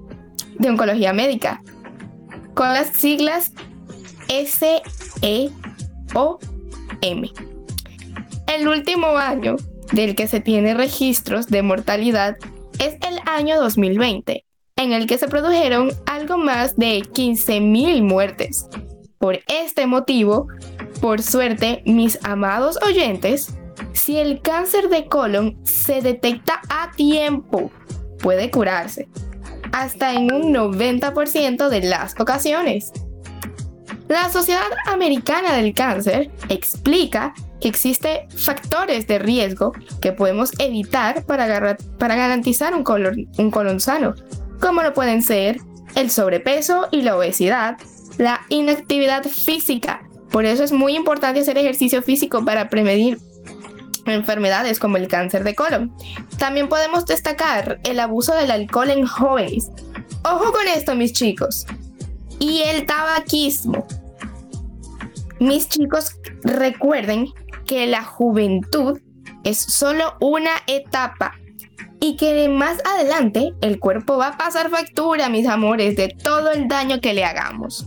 de 0.59 0.70
Oncología 0.70 1.12
Médica, 1.12 1.62
con 2.55 2.68
las 2.68 2.88
siglas 2.88 3.53
SEOM. 4.29 5.50
El 8.46 8.68
último 8.68 9.16
año 9.16 9.57
del 9.92 10.14
que 10.14 10.27
se 10.27 10.40
tiene 10.40 10.74
registros 10.74 11.48
de 11.48 11.62
mortalidad 11.62 12.37
es 12.79 12.94
el 13.07 13.18
año 13.27 13.61
2020, 13.61 14.44
en 14.85 14.92
el 14.92 15.07
que 15.07 15.18
se 15.18 15.29
produjeron 15.29 15.90
algo 16.07 16.37
más 16.37 16.77
de 16.77 17.01
15.000 17.01 18.03
muertes. 18.03 18.68
Por 19.18 19.40
este 19.49 19.87
motivo, 19.87 20.49
por 21.01 21.23
suerte, 21.23 21.83
mis 21.87 22.18
amados 22.23 22.79
oyentes, 22.87 23.55
si 23.92 24.18
el 24.18 24.40
cáncer 24.42 24.88
de 24.88 25.07
colon 25.07 25.59
se 25.64 26.03
detecta 26.03 26.61
a 26.68 26.90
tiempo, 26.92 27.70
puede 28.18 28.51
curarse 28.51 29.09
hasta 29.73 30.12
en 30.12 30.33
un 30.33 30.55
90% 30.55 31.68
de 31.68 31.81
las 31.81 32.14
ocasiones. 32.20 32.92
La 34.09 34.31
Sociedad 34.31 34.70
Americana 34.87 35.55
del 35.55 35.75
Cáncer 35.75 36.31
explica 36.49 37.35
que 37.61 37.68
existen 37.68 38.31
factores 38.31 39.07
de 39.07 39.18
riesgo 39.18 39.73
que 40.01 40.12
podemos 40.12 40.53
evitar 40.59 41.25
para, 41.25 41.47
garantizar 41.99 42.75
un 42.75 42.85
colon, 42.85 43.27
un 43.38 43.51
colon 43.51 43.81
sano, 43.81 44.14
como 44.60 44.82
lo 44.82 44.94
pueden 44.94 45.22
ser 45.22 45.60
el 45.94 46.10
sobrepeso 46.10 46.88
y 46.90 47.02
la 47.02 47.16
obesidad, 47.16 47.78
la 48.18 48.40
inactividad 48.48 49.24
física. 49.24 50.08
Por 50.30 50.44
eso 50.44 50.64
es 50.64 50.72
muy 50.72 50.96
importante 50.96 51.40
hacer 51.40 51.58
ejercicio 51.58 52.02
físico 52.02 52.44
para 52.44 52.68
prevenir 52.68 53.18
enfermedades 54.06 54.78
como 54.78 54.96
el 54.96 55.08
cáncer 55.08 55.44
de 55.44 55.54
colon. 55.54 55.94
También 56.38 56.68
podemos 56.68 57.06
destacar 57.06 57.80
el 57.84 58.00
abuso 58.00 58.34
del 58.34 58.50
alcohol 58.50 58.90
en 58.90 59.06
jóvenes. 59.06 59.70
Ojo 60.24 60.52
con 60.52 60.66
esto, 60.68 60.94
mis 60.94 61.12
chicos. 61.12 61.66
Y 62.38 62.62
el 62.62 62.86
tabaquismo. 62.86 63.86
Mis 65.40 65.68
chicos, 65.68 66.16
recuerden 66.42 67.28
que 67.66 67.86
la 67.86 68.04
juventud 68.04 69.00
es 69.44 69.58
solo 69.58 70.14
una 70.20 70.50
etapa 70.66 71.34
y 72.04 72.16
que 72.16 72.50
más 72.50 72.82
adelante 72.84 73.54
el 73.62 73.80
cuerpo 73.80 74.18
va 74.18 74.28
a 74.28 74.36
pasar 74.36 74.68
factura, 74.68 75.30
mis 75.30 75.46
amores, 75.46 75.96
de 75.96 76.08
todo 76.08 76.50
el 76.50 76.68
daño 76.68 77.00
que 77.00 77.14
le 77.14 77.24
hagamos. 77.24 77.86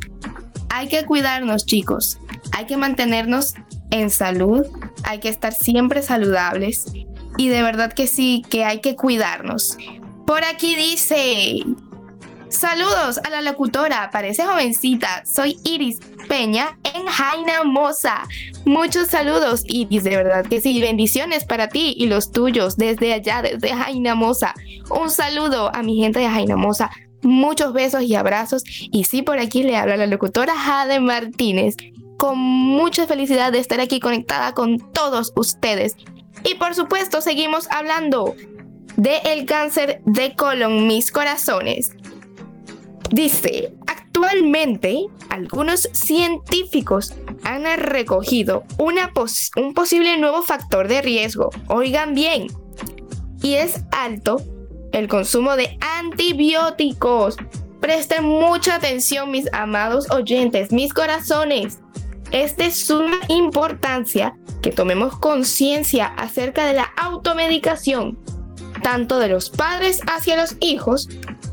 Hay 0.72 0.88
que 0.88 1.06
cuidarnos, 1.06 1.68
chicos. 1.68 2.18
Hay 2.52 2.66
que 2.66 2.78
mantenernos 2.78 3.54
en 3.92 4.10
salud, 4.10 4.66
hay 5.04 5.20
que 5.20 5.30
estar 5.30 5.54
siempre 5.54 6.02
saludables 6.02 6.86
y 7.38 7.50
de 7.50 7.62
verdad 7.62 7.94
que 7.94 8.08
sí, 8.08 8.44
que 8.50 8.66
hay 8.66 8.82
que 8.82 8.96
cuidarnos. 8.96 9.78
Por 10.26 10.44
aquí 10.44 10.76
dice, 10.76 11.64
saludos 12.50 13.20
a 13.24 13.30
la 13.30 13.42
locutora, 13.42 14.10
parece 14.12 14.46
jovencita, 14.46 15.24
soy 15.26 15.58
Iris 15.64 16.00
Peña 16.28 16.78
en 16.84 17.06
Jaina 17.06 17.64
Moza. 17.64 18.24
Muchos 18.66 19.08
saludos 19.08 19.64
Iris, 19.68 20.04
de 20.04 20.16
verdad 20.16 20.46
que 20.46 20.62
sí, 20.62 20.82
bendiciones 20.82 21.46
para 21.46 21.68
ti 21.70 21.94
y 21.98 22.08
los 22.08 22.32
tuyos 22.32 22.78
desde 22.78 23.14
allá, 23.14 23.42
desde 23.42 23.70
Jaina 23.70 24.16
Moza. 24.16 24.54
Un 24.90 25.10
saludo 25.10 25.74
a 25.74 25.84
mi 25.84 25.98
gente 25.98 26.20
de 26.20 26.30
Jaina 26.30 26.56
Moza. 26.56 26.90
Muchos 27.24 27.74
besos 27.74 28.04
y 28.04 28.16
abrazos. 28.16 28.64
Y 28.92 29.06
sí, 29.06 29.22
por 29.22 29.40
aquí 29.40 29.64
le 29.64 29.76
habla 29.76 29.98
la 29.98 30.08
locutora 30.08 30.54
Jade 30.56 31.00
Martínez 31.00 31.76
con 32.18 32.38
mucha 32.38 33.08
felicidad 33.08 33.52
de 33.52 33.60
estar 33.60 33.80
aquí 33.80 34.00
conectada 34.00 34.54
con 34.54 34.80
todos 34.92 35.34
ustedes. 35.36 35.96
Y 36.44 36.56
por 36.56 36.76
supuesto, 36.76 37.22
seguimos 37.22 37.70
hablando 37.72 38.36
de 38.98 39.18
el 39.26 39.46
cáncer 39.46 40.02
de 40.06 40.36
colon, 40.36 40.88
mis 40.88 41.12
corazones. 41.12 41.92
Dice, 43.12 43.74
actualmente 43.88 45.06
algunos 45.30 45.90
científicos 45.94 47.14
han 47.44 47.66
recogido 47.78 48.64
un 48.78 49.74
posible 49.74 50.18
nuevo 50.18 50.42
factor 50.42 50.88
de 50.88 51.02
riesgo. 51.02 51.50
Oigan 51.68 52.14
bien, 52.14 52.48
y 53.42 53.56
es 53.56 53.84
alto 53.92 54.42
el 54.92 55.08
consumo 55.08 55.56
de 55.56 55.78
antibióticos. 55.80 57.38
Presten 57.80 58.26
mucha 58.26 58.76
atención, 58.76 59.32
mis 59.32 59.52
amados 59.54 60.10
oyentes, 60.10 60.72
mis 60.72 60.94
corazones. 60.94 61.80
Es 62.32 62.58
de 62.58 62.72
suma 62.72 63.20
importancia 63.30 64.36
que 64.62 64.72
tomemos 64.72 65.18
conciencia 65.18 66.08
acerca 66.08 66.66
de 66.66 66.74
la 66.74 66.92
automedicación, 66.98 68.20
tanto 68.84 69.20
de 69.20 69.30
los 69.30 69.50
padres 69.50 70.02
hacia 70.08 70.36
los 70.36 70.58
hijos 70.60 71.08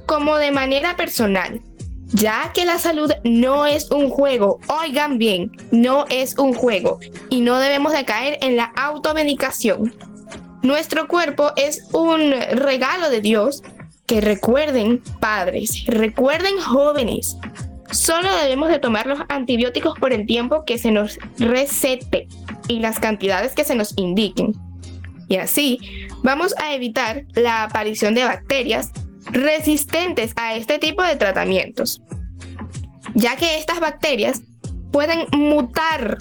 como 0.06 0.36
de 0.36 0.50
manera 0.50 0.96
personal, 0.96 1.60
ya 2.08 2.52
que 2.52 2.64
la 2.64 2.78
salud 2.78 3.12
no 3.24 3.66
es 3.66 3.90
un 3.90 4.10
juego, 4.10 4.60
oigan 4.68 5.18
bien, 5.18 5.52
no 5.70 6.04
es 6.10 6.36
un 6.38 6.54
juego 6.54 7.00
y 7.30 7.40
no 7.40 7.58
debemos 7.58 7.92
de 7.92 8.04
caer 8.04 8.38
en 8.42 8.56
la 8.56 8.72
automedicación. 8.76 9.94
Nuestro 10.62 11.08
cuerpo 11.08 11.52
es 11.56 11.88
un 11.92 12.32
regalo 12.52 13.10
de 13.10 13.20
Dios 13.20 13.62
que 14.06 14.20
recuerden 14.20 15.02
padres, 15.20 15.84
recuerden 15.86 16.58
jóvenes, 16.60 17.36
Solo 17.94 18.34
debemos 18.36 18.70
de 18.70 18.80
tomar 18.80 19.06
los 19.06 19.20
antibióticos 19.28 19.96
por 19.98 20.12
el 20.12 20.26
tiempo 20.26 20.64
que 20.64 20.78
se 20.78 20.90
nos 20.90 21.16
recete 21.38 22.26
y 22.66 22.80
las 22.80 22.98
cantidades 22.98 23.54
que 23.54 23.62
se 23.62 23.76
nos 23.76 23.96
indiquen. 23.96 24.52
Y 25.28 25.36
así 25.36 25.78
vamos 26.24 26.54
a 26.58 26.74
evitar 26.74 27.24
la 27.34 27.62
aparición 27.62 28.14
de 28.14 28.24
bacterias 28.24 28.90
resistentes 29.34 30.32
a 30.36 30.54
este 30.54 30.78
tipo 30.78 31.02
de 31.02 31.16
tratamientos, 31.16 32.00
ya 33.14 33.36
que 33.36 33.58
estas 33.58 33.80
bacterias 33.80 34.42
pueden 34.92 35.26
mutar 35.32 36.18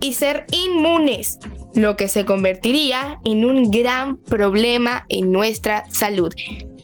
y 0.00 0.12
ser 0.14 0.46
inmunes, 0.50 1.38
lo 1.74 1.96
que 1.96 2.08
se 2.08 2.24
convertiría 2.24 3.20
en 3.24 3.44
un 3.44 3.70
gran 3.70 4.16
problema 4.16 5.06
en 5.08 5.32
nuestra 5.32 5.84
salud. 5.90 6.32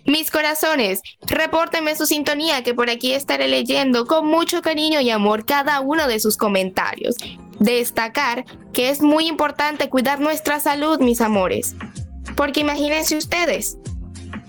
Mis 0.05 0.31
corazones, 0.31 1.01
repórtenme 1.23 1.95
su 1.97 2.07
sintonía 2.07 2.63
que 2.63 2.75
por 2.75 2.91
aquí 2.91 3.13
estaré 3.13 3.49
leyendo 3.49 4.07
con 4.07 4.27
mucho 4.27 4.61
cariño 4.61 5.01
y 5.01 5.11
amor 5.11 5.45
cada 5.45 5.81
uno 5.81 6.09
de 6.09 6.19
sus 6.19 6.37
comentarios. 6.37 7.17
Destacar 7.61 8.45
que 8.73 8.91
es 8.91 9.01
muy 9.01 9.29
importante 9.29 9.89
cuidar 9.89 10.21
nuestra 10.21 10.59
salud, 10.59 10.99
mis 11.01 11.21
amores. 11.21 11.77
Porque 12.37 12.61
imagínense 12.61 13.17
ustedes, 13.17 13.79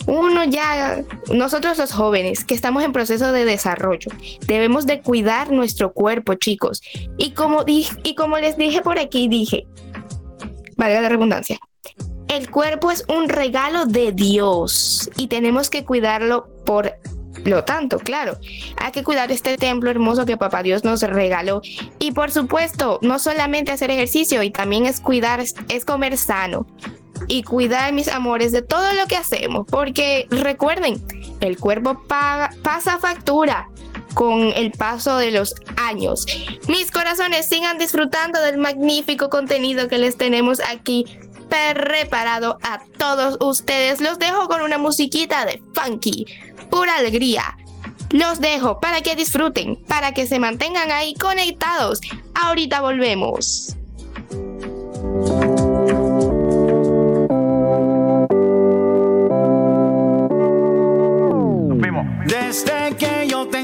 uno 0.05 0.43
ya, 0.45 1.03
nosotros 1.33 1.77
los 1.77 1.91
jóvenes 1.91 2.43
que 2.43 2.53
estamos 2.53 2.83
en 2.83 2.91
proceso 2.91 3.31
de 3.31 3.45
desarrollo, 3.45 4.11
debemos 4.47 4.85
de 4.85 5.01
cuidar 5.01 5.51
nuestro 5.51 5.93
cuerpo, 5.93 6.35
chicos. 6.35 6.81
Y 7.17 7.31
como, 7.31 7.63
dije, 7.63 7.95
y 8.03 8.15
como 8.15 8.37
les 8.37 8.57
dije 8.57 8.81
por 8.81 8.99
aquí, 8.99 9.27
dije, 9.27 9.65
valga 10.77 11.01
la 11.01 11.09
redundancia, 11.09 11.59
el 12.27 12.49
cuerpo 12.49 12.91
es 12.91 13.05
un 13.07 13.29
regalo 13.29 13.85
de 13.85 14.11
Dios 14.11 15.09
y 15.17 15.27
tenemos 15.27 15.69
que 15.69 15.85
cuidarlo 15.85 16.47
por 16.65 16.93
lo 17.45 17.63
tanto, 17.63 17.99
claro, 17.99 18.37
hay 18.77 18.91
que 18.91 19.03
cuidar 19.03 19.31
este 19.31 19.57
templo 19.57 19.89
hermoso 19.89 20.25
que 20.25 20.37
Papá 20.37 20.63
Dios 20.63 20.83
nos 20.83 21.01
regaló. 21.01 21.61
Y 21.99 22.11
por 22.11 22.31
supuesto, 22.31 22.99
no 23.01 23.19
solamente 23.19 23.71
hacer 23.71 23.91
ejercicio, 23.91 24.43
y 24.43 24.51
también 24.51 24.85
es 24.85 25.01
cuidar, 25.01 25.41
es 25.41 25.85
comer 25.85 26.17
sano 26.17 26.65
y 27.27 27.43
cuidar, 27.43 27.93
mis 27.93 28.07
amores, 28.07 28.51
de 28.51 28.61
todo 28.61 28.93
lo 28.93 29.07
que 29.07 29.17
hacemos. 29.17 29.65
Porque 29.69 30.27
recuerden, 30.29 31.03
el 31.39 31.57
cuerpo 31.57 32.01
pasa 32.07 32.99
factura 32.99 33.69
con 34.13 34.53
el 34.55 34.71
paso 34.71 35.17
de 35.17 35.31
los 35.31 35.55
años. 35.77 36.25
Mis 36.67 36.91
corazones 36.91 37.47
sigan 37.47 37.77
disfrutando 37.77 38.39
del 38.41 38.57
magnífico 38.57 39.29
contenido 39.29 39.87
que 39.87 39.97
les 39.97 40.17
tenemos 40.17 40.59
aquí 40.59 41.05
preparado 41.49 42.57
a 42.63 42.81
todos 42.97 43.37
ustedes. 43.39 44.01
Los 44.01 44.19
dejo 44.19 44.47
con 44.47 44.61
una 44.61 44.77
musiquita 44.77 45.45
de 45.45 45.61
funky 45.73 46.25
pura 46.69 46.95
alegría. 46.97 47.57
Los 48.09 48.39
dejo 48.39 48.79
para 48.79 49.01
que 49.01 49.15
disfruten, 49.15 49.75
para 49.87 50.13
que 50.13 50.27
se 50.27 50.39
mantengan 50.39 50.91
ahí 50.91 51.13
conectados. 51.15 51.99
Ahorita 52.35 52.81
volvemos. 52.81 53.75
Desde 62.53 62.95
que 62.97 63.27
yo 63.27 63.47
te 63.47 63.57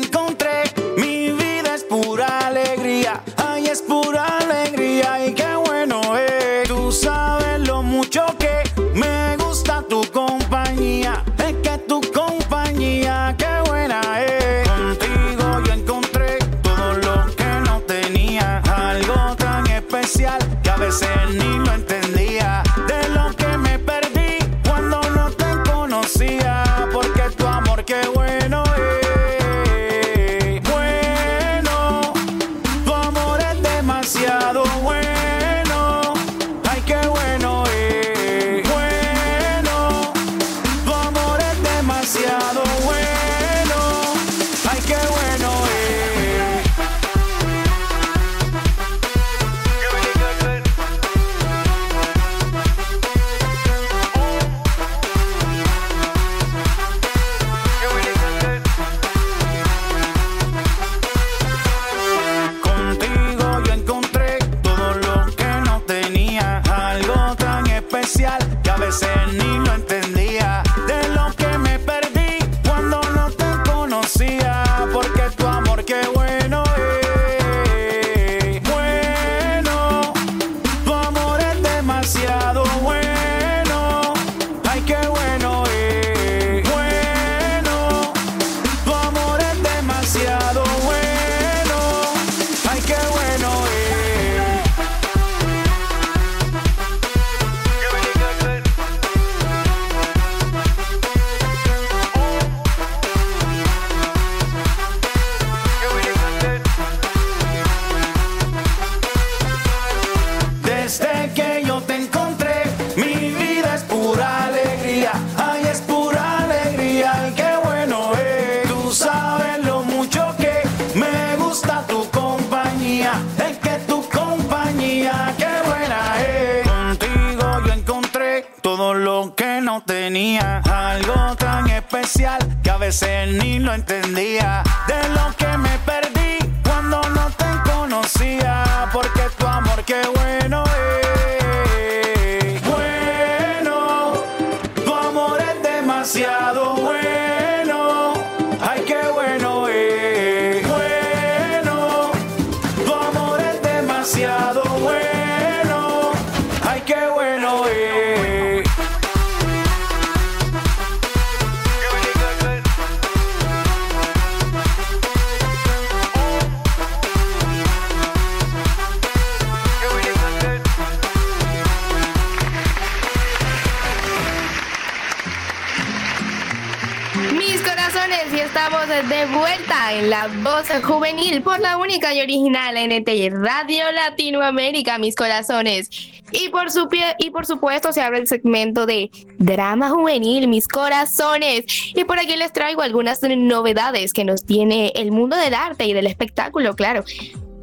en 179.91 180.09
la 180.09 180.27
voz 180.43 180.67
juvenil 180.83 181.41
por 181.41 181.59
la 181.59 181.77
única 181.77 182.13
y 182.13 182.21
original 182.21 182.75
NTI 182.75 183.29
Radio 183.29 183.91
Latinoamérica, 183.91 184.97
mis 184.97 185.15
corazones. 185.15 185.89
Y 186.31 186.49
por, 186.49 186.69
su 186.71 186.87
pie- 186.89 187.15
y 187.17 187.31
por 187.31 187.45
supuesto 187.47 187.91
se 187.91 188.01
abre 188.01 188.19
el 188.19 188.27
segmento 188.27 188.85
de 188.85 189.09
drama 189.39 189.89
juvenil, 189.89 190.47
mis 190.47 190.67
corazones. 190.67 191.65
Y 191.95 192.03
por 192.03 192.19
aquí 192.19 192.35
les 192.35 192.53
traigo 192.53 192.81
algunas 192.81 193.21
novedades 193.23 194.13
que 194.13 194.23
nos 194.25 194.45
tiene 194.45 194.91
el 194.95 195.11
mundo 195.11 195.35
del 195.35 195.53
arte 195.55 195.85
y 195.85 195.93
del 195.93 196.05
espectáculo, 196.07 196.75
claro. 196.75 197.03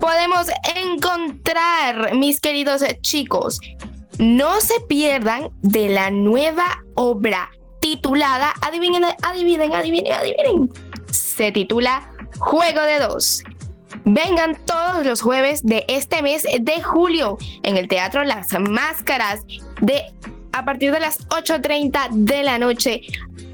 Podemos 0.01 0.47
encontrar, 0.75 2.15
mis 2.17 2.41
queridos 2.41 2.83
chicos, 3.03 3.61
no 4.19 4.61
se 4.61 4.81
pierdan 4.89 5.51
de 5.63 5.89
la 5.89 6.11
nueva 6.11 6.83
obra 6.95 7.51
titulada, 7.81 8.53
adivinen, 8.63 9.05
adivinen, 9.23 9.73
adivinen, 9.75 10.13
adivinen. 10.13 10.73
Se 11.11 11.53
titula 11.53 12.11
Juego 12.39 12.83
de 12.83 12.99
Dos. 13.01 13.43
Vengan 14.05 14.57
todos 14.67 15.05
los 15.05 15.21
jueves 15.23 15.63
de 15.65 15.85
este 15.89 16.23
mes 16.23 16.43
de 16.43 16.83
julio 16.83 17.39
en 17.63 17.77
el 17.77 17.89
Teatro 17.89 18.25
Las 18.25 18.49
Máscaras 18.59 19.41
de 19.81 20.03
a 20.53 20.65
partir 20.65 20.91
de 20.93 21.01
las 21.01 21.27
8.30 21.29 22.09
de 22.13 22.43
la 22.43 22.59
noche. 22.59 23.03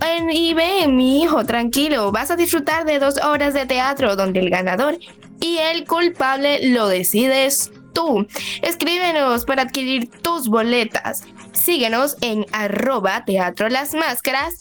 En- 0.00 0.30
y 0.30 0.54
ven, 0.54 0.96
mi 0.96 1.22
hijo, 1.22 1.44
tranquilo, 1.44 2.12
vas 2.12 2.30
a 2.30 2.36
disfrutar 2.36 2.84
de 2.84 2.98
dos 2.98 3.16
horas 3.24 3.54
de 3.54 3.66
teatro 3.66 4.14
donde 4.16 4.40
el 4.40 4.50
ganador 4.50 4.98
y 5.40 5.58
el 5.58 5.84
culpable 5.86 6.68
lo 6.68 6.86
decides 6.88 7.72
tú. 7.92 8.26
Escríbenos 8.62 9.44
para 9.44 9.62
adquirir 9.62 10.10
tus 10.22 10.48
boletas. 10.48 11.24
Síguenos 11.52 12.16
en 12.20 12.46
arroba 12.52 13.24
teatro 13.24 13.68
las 13.68 13.94
máscaras 13.94 14.54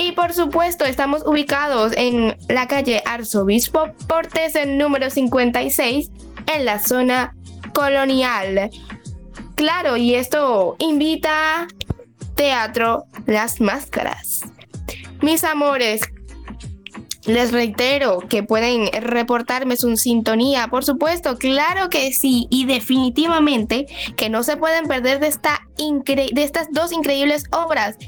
y 0.00 0.12
por 0.12 0.32
supuesto, 0.32 0.86
estamos 0.86 1.22
ubicados 1.26 1.92
en 1.94 2.34
la 2.48 2.66
calle 2.66 3.02
Arzobispo 3.04 3.92
Portes, 4.08 4.54
el 4.54 4.78
número 4.78 5.10
56, 5.10 6.10
en 6.54 6.64
la 6.64 6.78
zona 6.78 7.36
colonial. 7.74 8.70
Claro, 9.56 9.98
y 9.98 10.14
esto 10.14 10.76
invita 10.78 11.68
Teatro 12.34 13.04
Las 13.26 13.60
Máscaras. 13.60 14.40
Mis 15.20 15.44
amores, 15.44 16.00
les 17.26 17.52
reitero 17.52 18.20
que 18.20 18.42
pueden 18.42 18.86
reportarme 19.02 19.76
su 19.76 19.94
sintonía, 19.98 20.68
por 20.68 20.82
supuesto, 20.82 21.36
claro 21.36 21.90
que 21.90 22.10
sí, 22.14 22.46
y 22.48 22.64
definitivamente 22.64 23.86
que 24.16 24.30
no 24.30 24.44
se 24.44 24.56
pueden 24.56 24.88
perder 24.88 25.20
de, 25.20 25.26
esta 25.26 25.60
de 25.76 26.42
estas 26.42 26.68
dos 26.72 26.90
increíbles 26.90 27.44
obras 27.52 27.98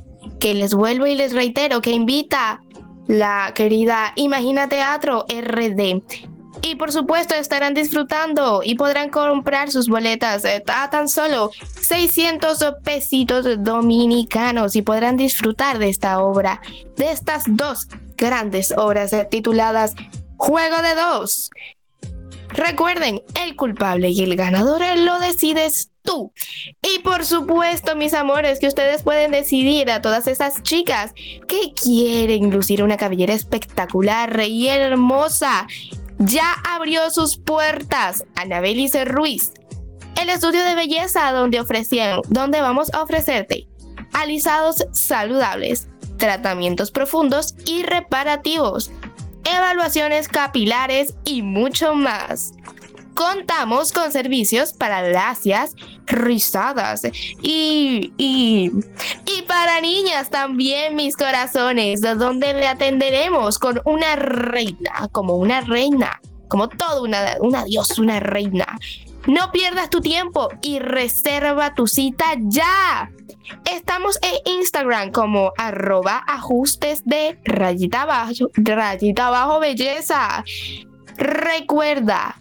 que 0.42 0.54
les 0.54 0.74
vuelvo 0.74 1.06
y 1.06 1.14
les 1.14 1.34
reitero 1.34 1.80
que 1.80 1.92
invita 1.92 2.60
la 3.06 3.52
querida 3.54 4.12
Imagina 4.16 4.68
Teatro 4.68 5.24
RD. 5.28 6.02
Y 6.62 6.74
por 6.74 6.90
supuesto 6.90 7.36
estarán 7.36 7.74
disfrutando 7.74 8.60
y 8.64 8.74
podrán 8.74 9.08
comprar 9.08 9.70
sus 9.70 9.88
boletas 9.88 10.44
a 10.44 10.90
tan 10.90 11.08
solo 11.08 11.52
600 11.80 12.58
pesitos 12.82 13.46
dominicanos 13.62 14.74
y 14.74 14.82
podrán 14.82 15.16
disfrutar 15.16 15.78
de 15.78 15.88
esta 15.88 16.20
obra, 16.20 16.60
de 16.96 17.12
estas 17.12 17.44
dos 17.46 17.86
grandes 18.16 18.74
obras 18.76 19.14
tituladas 19.30 19.94
Juego 20.38 20.82
de 20.82 20.94
Dos. 20.96 21.50
Recuerden, 22.54 23.22
el 23.42 23.56
culpable 23.56 24.10
y 24.10 24.22
el 24.22 24.36
ganador 24.36 24.82
lo 24.98 25.18
decides 25.18 25.90
tú. 26.02 26.32
Y 26.82 27.00
por 27.00 27.24
supuesto, 27.24 27.96
mis 27.96 28.14
amores, 28.14 28.58
que 28.58 28.68
ustedes 28.68 29.02
pueden 29.02 29.30
decidir 29.30 29.90
a 29.90 30.02
todas 30.02 30.26
esas 30.26 30.62
chicas 30.62 31.12
que 31.48 31.72
quieren 31.74 32.50
lucir 32.50 32.82
una 32.82 32.96
cabellera 32.96 33.34
espectacular 33.34 34.40
y 34.40 34.68
hermosa. 34.68 35.66
Ya 36.18 36.52
abrió 36.68 37.10
sus 37.10 37.38
puertas 37.38 38.24
Anabelice 38.36 39.04
Ruiz, 39.04 39.52
el 40.20 40.28
estudio 40.28 40.62
de 40.64 40.74
belleza 40.74 41.32
donde 41.32 41.58
ofrecían, 41.58 42.20
donde 42.28 42.60
vamos 42.60 42.92
a 42.92 43.02
ofrecerte 43.02 43.66
alisados 44.12 44.86
saludables, 44.92 45.88
tratamientos 46.18 46.90
profundos 46.90 47.54
y 47.66 47.82
reparativos, 47.82 48.90
evaluaciones 49.44 50.28
capilares 50.28 51.14
y 51.24 51.42
mucho 51.42 51.94
más. 51.94 52.52
Contamos 53.14 53.92
con 53.92 54.10
servicios 54.10 54.72
para 54.72 55.02
lacias, 55.02 55.74
rizadas 56.06 57.02
y, 57.42 58.12
y, 58.16 58.70
y 59.26 59.42
para 59.42 59.80
niñas 59.82 60.30
también, 60.30 60.96
mis 60.96 61.16
corazones, 61.16 62.00
donde 62.00 62.54
le 62.54 62.66
atenderemos 62.66 63.58
con 63.58 63.80
una 63.84 64.16
reina, 64.16 65.08
como 65.12 65.36
una 65.36 65.60
reina, 65.60 66.20
como 66.48 66.68
todo 66.68 67.02
una, 67.02 67.36
una 67.40 67.64
diosa, 67.64 68.00
una 68.00 68.18
reina. 68.18 68.78
No 69.26 69.52
pierdas 69.52 69.90
tu 69.90 70.00
tiempo 70.00 70.48
y 70.62 70.78
reserva 70.78 71.74
tu 71.74 71.86
cita 71.86 72.34
ya. 72.38 73.10
Estamos 73.70 74.18
en 74.22 74.58
Instagram 74.58 75.10
como 75.10 75.52
arroba 75.56 76.22
ajustes 76.26 77.04
de 77.04 77.38
rayita 77.44 78.02
abajo, 78.02 78.50
rayita 78.54 79.28
abajo 79.28 79.60
belleza. 79.60 80.44
Recuerda, 81.16 82.36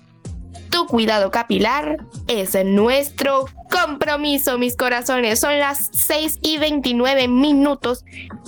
tu 0.70 0.88
cuidado 0.88 1.32
capilar 1.32 1.98
es 2.28 2.58
nuestro 2.66 3.46
compromiso, 3.70 4.58
mis 4.58 4.76
corazones. 4.76 5.40
Son 5.40 5.60
las 5.60 5.90
6 5.94 6.40
y 6.42 6.58
29 6.58 7.28
minutos 7.28 8.04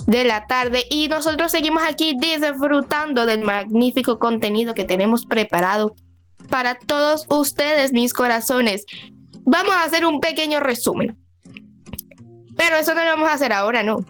de 0.06 0.24
la 0.24 0.46
tarde 0.46 0.84
y 0.90 1.08
nosotros 1.08 1.52
seguimos 1.52 1.82
aquí 1.82 2.16
disfrutando 2.18 3.26
del 3.26 3.42
magnífico 3.42 4.18
contenido 4.18 4.74
que 4.74 4.84
tenemos 4.84 5.26
preparado 5.26 5.94
para 6.50 6.74
todos 6.74 7.26
ustedes, 7.28 7.92
mis 7.92 8.12
corazones. 8.12 8.84
Vamos 9.44 9.74
a 9.74 9.84
hacer 9.84 10.06
un 10.06 10.20
pequeño 10.20 10.60
resumen. 10.60 11.23
Pero 12.66 12.78
eso 12.78 12.94
no 12.94 13.04
lo 13.04 13.10
vamos 13.10 13.28
a 13.28 13.34
hacer 13.34 13.52
ahora, 13.52 13.82
no 13.82 14.04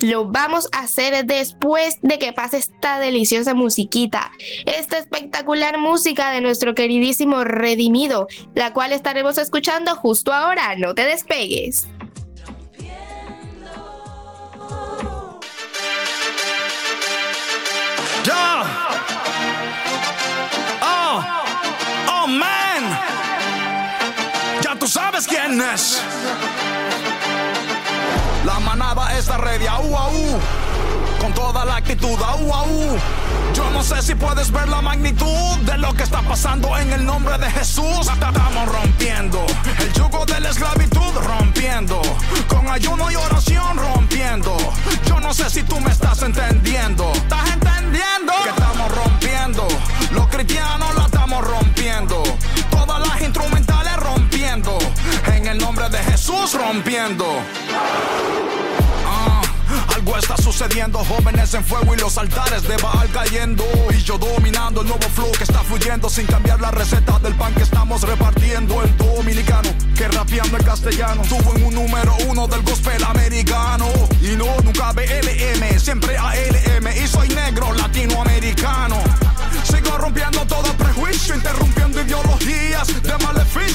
lo 0.00 0.24
vamos 0.24 0.68
a 0.72 0.80
hacer 0.80 1.26
después 1.26 1.98
de 2.02 2.18
que 2.18 2.32
pase 2.32 2.56
esta 2.56 2.98
deliciosa 2.98 3.54
musiquita, 3.54 4.32
esta 4.66 4.98
espectacular 4.98 5.78
música 5.78 6.30
de 6.30 6.40
nuestro 6.40 6.74
queridísimo 6.74 7.44
Redimido, 7.44 8.26
la 8.54 8.72
cual 8.72 8.92
estaremos 8.92 9.38
escuchando 9.38 9.94
justo 9.94 10.32
ahora. 10.32 10.74
No 10.76 10.94
te 10.94 11.04
despegues. 11.04 11.86
Oh, 20.82 21.24
oh 22.08 22.26
man. 22.26 22.98
Ya 24.62 24.74
tú 24.76 24.88
sabes 24.88 25.26
quién 25.26 25.60
es. 25.60 26.02
La 28.44 28.58
manada 28.60 29.16
está 29.18 29.36
ready, 29.36 29.66
au, 29.66 29.96
au. 29.96 30.40
Con 31.20 31.32
toda 31.34 31.64
la 31.64 31.76
actitud, 31.76 32.18
au, 32.22 32.54
au. 32.54 32.98
Yo 33.54 33.68
no 33.70 33.82
sé 33.82 34.00
si 34.00 34.14
puedes 34.14 34.50
ver 34.50 34.68
la 34.68 34.80
magnitud 34.80 35.58
de 35.66 35.76
lo 35.76 35.92
que 35.92 36.04
está 36.04 36.22
pasando 36.22 36.76
en 36.78 36.92
el 36.92 37.04
nombre 37.04 37.36
de 37.36 37.50
Jesús. 37.50 38.08
Estamos 38.08 38.68
rompiendo 38.72 39.44
el 39.78 39.92
yugo 39.92 40.24
de 40.24 40.40
la 40.40 40.50
esclavitud, 40.50 41.12
rompiendo. 41.26 42.00
Con 42.48 42.68
ayuno 42.68 43.10
y 43.10 43.16
oración, 43.16 43.76
rompiendo. 43.76 44.56
Yo 45.06 45.20
no 45.20 45.34
sé 45.34 45.50
si 45.50 45.62
tú 45.62 45.78
me 45.80 45.90
estás 45.90 46.22
entendiendo. 46.22 47.12
¿Estás 47.12 47.50
entendiendo? 47.52 48.32
Que 48.42 48.50
estamos 48.50 48.94
rompiendo. 48.94 49.68
Los 50.12 50.28
cristianos 50.28 50.94
la 50.94 51.04
estamos 51.04 51.46
rompiendo. 51.46 52.22
Todas 52.70 53.06
las 53.06 53.20
instrumentales 53.20 53.79
En 55.26 55.46
el 55.46 55.58
nombre 55.58 55.88
de 55.88 55.98
Jesús, 55.98 56.54
rompiendo. 56.54 57.26
Ah, 59.06 59.42
algo 59.94 60.16
está 60.16 60.36
sucediendo, 60.36 60.98
jóvenes 61.04 61.52
en 61.54 61.64
fuego 61.64 61.94
y 61.94 61.98
los 61.98 62.16
altares 62.18 62.62
de 62.62 62.76
Baal 62.76 63.08
cayendo. 63.10 63.64
Y 63.90 64.02
yo 64.02 64.18
dominando 64.18 64.82
el 64.82 64.88
nuevo 64.88 65.08
flow 65.14 65.32
que 65.32 65.44
está 65.44 65.60
fluyendo 65.60 66.08
sin 66.08 66.26
cambiar 66.26 66.60
la 66.60 66.70
receta 66.70 67.18
del 67.18 67.34
pan 67.34 67.54
que 67.54 67.62
estamos 67.62 68.02
repartiendo. 68.02 68.82
El 68.82 68.96
dominicano 68.96 69.70
que 69.96 70.08
rapeando 70.08 70.56
en 70.56 70.64
castellano 70.64 71.22
tuvo 71.28 71.56
en 71.56 71.64
un 71.64 71.74
número 71.74 72.16
uno 72.28 72.46
del 72.46 72.62
gospel 72.62 73.02
americano. 73.04 73.86
Y 74.22 74.36
no, 74.36 74.46
nunca 74.62 74.92
BLM, 74.92 75.78
siempre 75.78 76.16
ALM. 76.16 76.88
Y 77.02 77.06
soy 77.06 77.28
negro 77.28 77.72
latinoamericano. 77.72 78.96
Sigo 79.64 79.98
rompiendo 79.98 80.44
todo 80.46 80.72
prejuicio, 80.74 81.34
interrumpiendo 81.34 81.79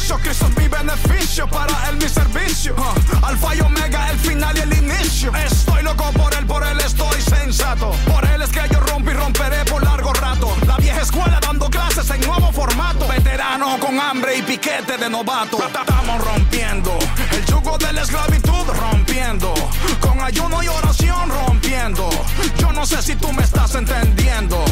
maleficio. 0.06 0.18
Cristo 0.20 0.48
es 0.48 0.58
mi 0.58 0.68
beneficio, 0.68 1.48
para 1.48 1.89
él 1.89 1.98
mi 1.98 2.10
servicio. 2.10 2.76
Uh, 2.78 3.26
alfa 3.26 3.56
y 3.56 3.62
omega, 3.62 4.12
el 4.12 4.20
final 4.20 4.58
y 4.58 4.62
el 4.62 4.74
inicio. 4.74 5.32
Estoy 5.36 5.84
loco 5.84 6.12
por 6.13 6.34
él, 6.36 6.46
por 6.46 6.63
él 6.65 6.80
estoy 6.80 7.22
sensato. 7.22 7.91
Por 8.06 8.26
él 8.26 8.41
es 8.41 8.50
que 8.50 8.62
yo 8.72 8.80
rompo 8.80 9.12
y 9.12 9.13
romperé 9.13 9.63
por 9.65 9.84
largo 9.84 10.13
rato. 10.13 10.56
La 10.68 10.78
vieja 10.78 11.02
escuela 11.02 11.39
dando 11.41 11.70
clases 11.70 12.10
en 12.10 12.22
nuevo 12.22 12.52
formato. 12.52 13.08
Veterano 13.08 13.80
con 13.80 14.00
hambre 14.00 14.38
y 14.38 14.41
piquete 14.41 14.98
de 14.98 15.10
novato. 15.10 15.58
Estamos 15.58 16.24
rompiendo 16.24 16.98
el 17.32 17.46
yugo 17.46 17.78
de 17.78 17.94
la 17.94 18.02
esclavitud, 18.02 18.65
rompiendo. 18.68 19.54
Con 20.00 20.22
ayuno 20.22 20.62
y 20.63 20.68
oración, 20.68 21.30
rompiendo. 21.30 22.10
Yo 22.58 22.72
no 22.72 22.86
sé 22.86 23.02
si 23.02 23.15
tú 23.15 23.32
me. 23.32 23.46
¿Estás 23.46 23.76
entendiendo? 23.76 24.64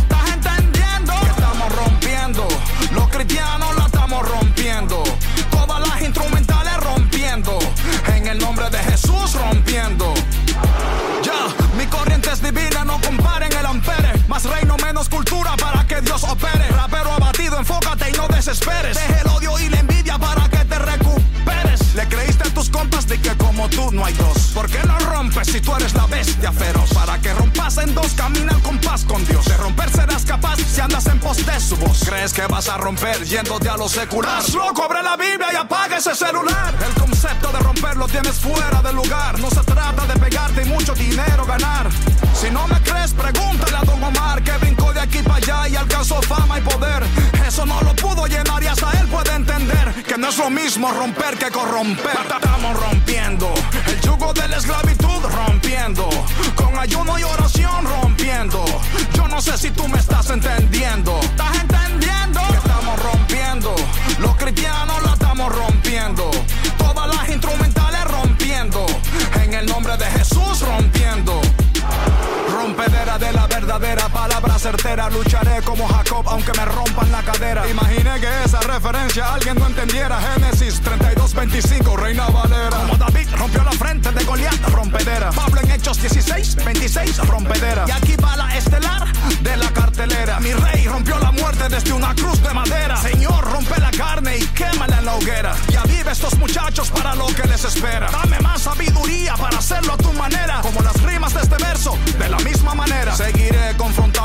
Para 26.93 27.17
que 27.21 27.33
rompas 27.33 27.77
en 27.77 27.95
dos, 27.95 28.11
camina 28.17 28.51
al 28.51 28.61
compás 28.61 29.05
con 29.05 29.25
Dios. 29.25 29.45
De 29.45 29.55
romper 29.55 29.89
serás 29.89 30.25
capaz 30.25 30.57
si 30.57 30.81
andas 30.81 31.05
en 31.05 31.17
pos 31.17 31.37
de 31.37 31.57
su 31.57 31.77
voz. 31.77 32.03
¿Crees 32.05 32.33
que 32.33 32.45
vas 32.47 32.67
a 32.67 32.77
romper 32.77 33.23
yéndote 33.23 33.69
a 33.69 33.77
lo 33.77 33.87
secular? 33.87 34.39
Haz 34.39 34.53
loco, 34.53 34.89
la 34.91 35.15
Biblia 35.15 35.47
y 35.53 35.55
apaga 35.55 35.97
ese 35.97 36.13
celular. 36.13 36.75
El 36.85 37.01
concepto 37.01 37.49
de 37.49 37.59
romper 37.59 37.95
lo 37.95 38.07
tienes 38.07 38.33
fuera 38.33 38.81
del 38.81 38.97
lugar. 38.97 39.39
No 39.39 39.49
se 39.49 39.61
trata 39.61 40.05
de 40.05 40.19
pegarte 40.19 40.63
y 40.63 40.65
mucho 40.65 40.93
dinero 40.95 41.45
ganar. 41.45 41.89
Si 42.33 42.49
no 42.51 42.67
me 42.67 42.81
crees, 42.81 43.13
pregúntale 43.13 43.77
a 43.77 43.81
Don 43.85 44.03
Omar 44.03 44.43
que 44.43 44.51
de 44.51 44.72
aquí 45.13 45.23
para 45.23 45.35
allá 45.35 45.69
y 45.69 45.75
alcanzó 45.75 46.21
fama 46.23 46.57
y 46.57 46.61
poder. 46.61 47.03
Eso 47.45 47.65
no 47.65 47.79
lo 47.81 47.95
pudo 47.95 48.25
llenar 48.25 48.63
y 48.63 48.67
hasta 48.67 48.89
él 48.99 49.07
puede 49.07 49.33
entender 49.35 49.93
que 50.07 50.17
no 50.17 50.29
es 50.29 50.37
lo 50.37 50.49
mismo 50.49 50.91
romper 50.91 51.37
que 51.37 51.51
corromper. 51.51 52.17
Estamos 52.23 52.79
rompiendo 52.79 53.53
el 53.87 54.01
yugo 54.01 54.33
de 54.33 54.47
la 54.47 54.57
esclavitud, 54.57 55.21
rompiendo 55.23 56.09
con 56.55 56.77
ayuno 56.79 57.19
y 57.19 57.23
oración, 57.23 57.85
rompiendo. 57.85 58.65
Yo 59.13 59.27
no 59.27 59.39
sé 59.41 59.57
si 59.57 59.69
tú 59.71 59.87
me 59.87 59.99
estás 59.99 60.29
entendiendo. 60.31 61.19
¿Estás 61.21 61.61
entendiendo? 61.61 62.39
Que 62.47 62.57
estamos 62.57 63.03
rompiendo. 63.03 63.75
Los 64.19 64.35
cristianos 64.35 65.03
la 65.03 65.13
estamos 65.13 65.53
rompiendo. 65.53 66.31
Certera. 74.63 75.09
Lucharé 75.09 75.61
como 75.63 75.85
Jacob, 75.85 76.23
aunque 76.29 76.53
me 76.57 76.63
rompan 76.63 77.11
la 77.11 77.21
cadera. 77.21 77.69
Imaginé 77.69 78.17
que 78.21 78.29
esa 78.45 78.61
referencia 78.61 79.33
alguien 79.33 79.59
no 79.59 79.67
entendiera. 79.67 80.17
Génesis 80.21 80.79
32, 80.79 81.33
25, 81.33 81.97
Reina 81.97 82.27
Valera. 82.27 82.69
Como 82.69 82.95
David 82.95 83.27
rompió 83.35 83.61
la 83.61 83.71
frente 83.71 84.09
de 84.11 84.23
Goliat, 84.23 84.61
rompedera. 84.69 85.31
Pablo 85.31 85.59
en 85.61 85.71
Hechos 85.71 86.01
16, 86.01 86.63
26, 86.63 87.17
rompedera. 87.27 87.83
Y 87.89 87.91
aquí 87.91 88.15
va 88.15 88.37
la 88.37 88.55
estelar 88.55 89.05
de 89.41 89.57
la 89.57 89.69
cartelera. 89.73 90.39
Mi 90.39 90.53
rey 90.53 90.87
rompió 90.87 91.19
la 91.19 91.31
muerte 91.31 91.67
desde 91.67 91.91
una 91.91 92.15
cruz 92.15 92.41
de 92.41 92.53
madera. 92.53 92.95
Señor, 92.95 93.43
rompe 93.43 93.77
la 93.81 93.91
carne 93.91 94.37
y 94.37 94.45
quémala 94.47 94.99
en 94.99 95.05
la 95.05 95.15
hoguera. 95.15 95.55
Y 95.73 95.75
avive 95.75 96.09
estos 96.09 96.37
muchachos 96.37 96.89
para 96.89 97.15
lo 97.15 97.27
que 97.27 97.43
les 97.49 97.65
espera. 97.65 98.09
Dame 98.09 98.39
más 98.39 98.61
sabiduría 98.61 99.35
para 99.35 99.57
hacerlo 99.57 99.93
a 99.93 99.97
tu 99.97 100.13
manera. 100.13 100.61
Como 100.61 100.81
las 100.81 101.01
rimas 101.01 101.33
de 101.33 101.41
este 101.41 101.57
verso, 101.57 101.97
de 102.17 102.29
la 102.29 102.37
misma 102.37 102.73
manera. 102.73 103.13
Seguiré 103.13 103.75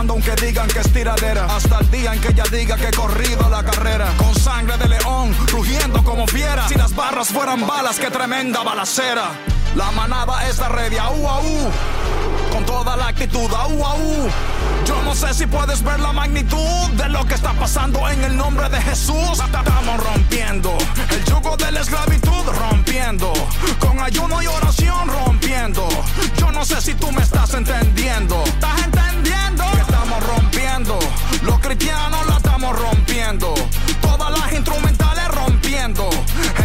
aunque 0.08 0.34
digan 0.36 0.68
que 0.68 0.80
es 0.80 0.92
tiradera. 0.92 1.46
Hasta 1.46 1.78
el 1.78 1.90
día 1.90 2.14
en 2.14 2.20
que 2.20 2.28
ella 2.28 2.44
diga 2.50 2.76
que 2.76 2.88
he 2.88 2.90
corrido 2.90 3.48
la 3.48 3.62
carrera. 3.62 4.12
Con 4.16 4.34
sangre 4.34 4.76
de 4.76 4.88
león, 4.88 5.34
rugiendo 5.48 6.02
como 6.02 6.26
fiera. 6.26 6.68
Si 6.68 6.74
las 6.74 6.94
barras 6.94 7.28
fueran 7.28 7.66
balas, 7.66 7.98
qué 7.98 8.10
tremenda 8.10 8.62
balacera. 8.62 9.30
La 9.74 9.90
manada 9.92 10.48
es 10.48 10.58
la 10.58 10.68
red, 10.68 10.96
au, 10.98 11.28
au. 11.28 11.70
Con 12.52 12.64
toda 12.64 12.96
la 12.96 13.08
actitud, 13.08 13.50
au, 13.52 13.84
au. 13.84 14.28
Yo 14.86 15.02
no 15.02 15.14
sé 15.14 15.34
si 15.34 15.46
puedes 15.46 15.82
ver 15.82 16.00
la 16.00 16.12
magnitud 16.12 16.88
de 16.96 17.08
lo 17.10 17.24
que 17.26 17.34
está 17.34 17.52
pasando 17.52 18.08
en 18.08 18.24
el 18.24 18.36
nombre 18.36 18.68
de 18.70 18.80
Jesús. 18.80 19.38
Estamos 19.44 20.02
rompiendo 20.02 20.76
el 21.10 21.24
yugo 21.24 21.56
de 21.56 21.70
la 21.72 21.80
esclavitud, 21.80 22.44
rompiendo. 22.58 23.32
Con 23.78 24.00
ayuno 24.00 24.42
y 24.42 24.46
oración, 24.46 25.08
rompiendo. 25.08 25.86
No 26.58 26.64
sé 26.64 26.80
si 26.80 26.94
tú 26.94 27.12
me 27.12 27.22
estás 27.22 27.54
entendiendo. 27.54 28.42
¿Estás 28.42 28.82
entendiendo? 28.82 29.62
Que 29.74 29.80
estamos 29.80 30.26
rompiendo. 30.26 30.98
Los 31.42 31.60
cristianos 31.60 32.26
la 32.26 32.36
estamos 32.36 32.76
rompiendo. 32.76 33.54
Todas 34.00 34.36
las 34.36 34.52
instrumentales 34.52 35.28
rompiendo. 35.28 36.10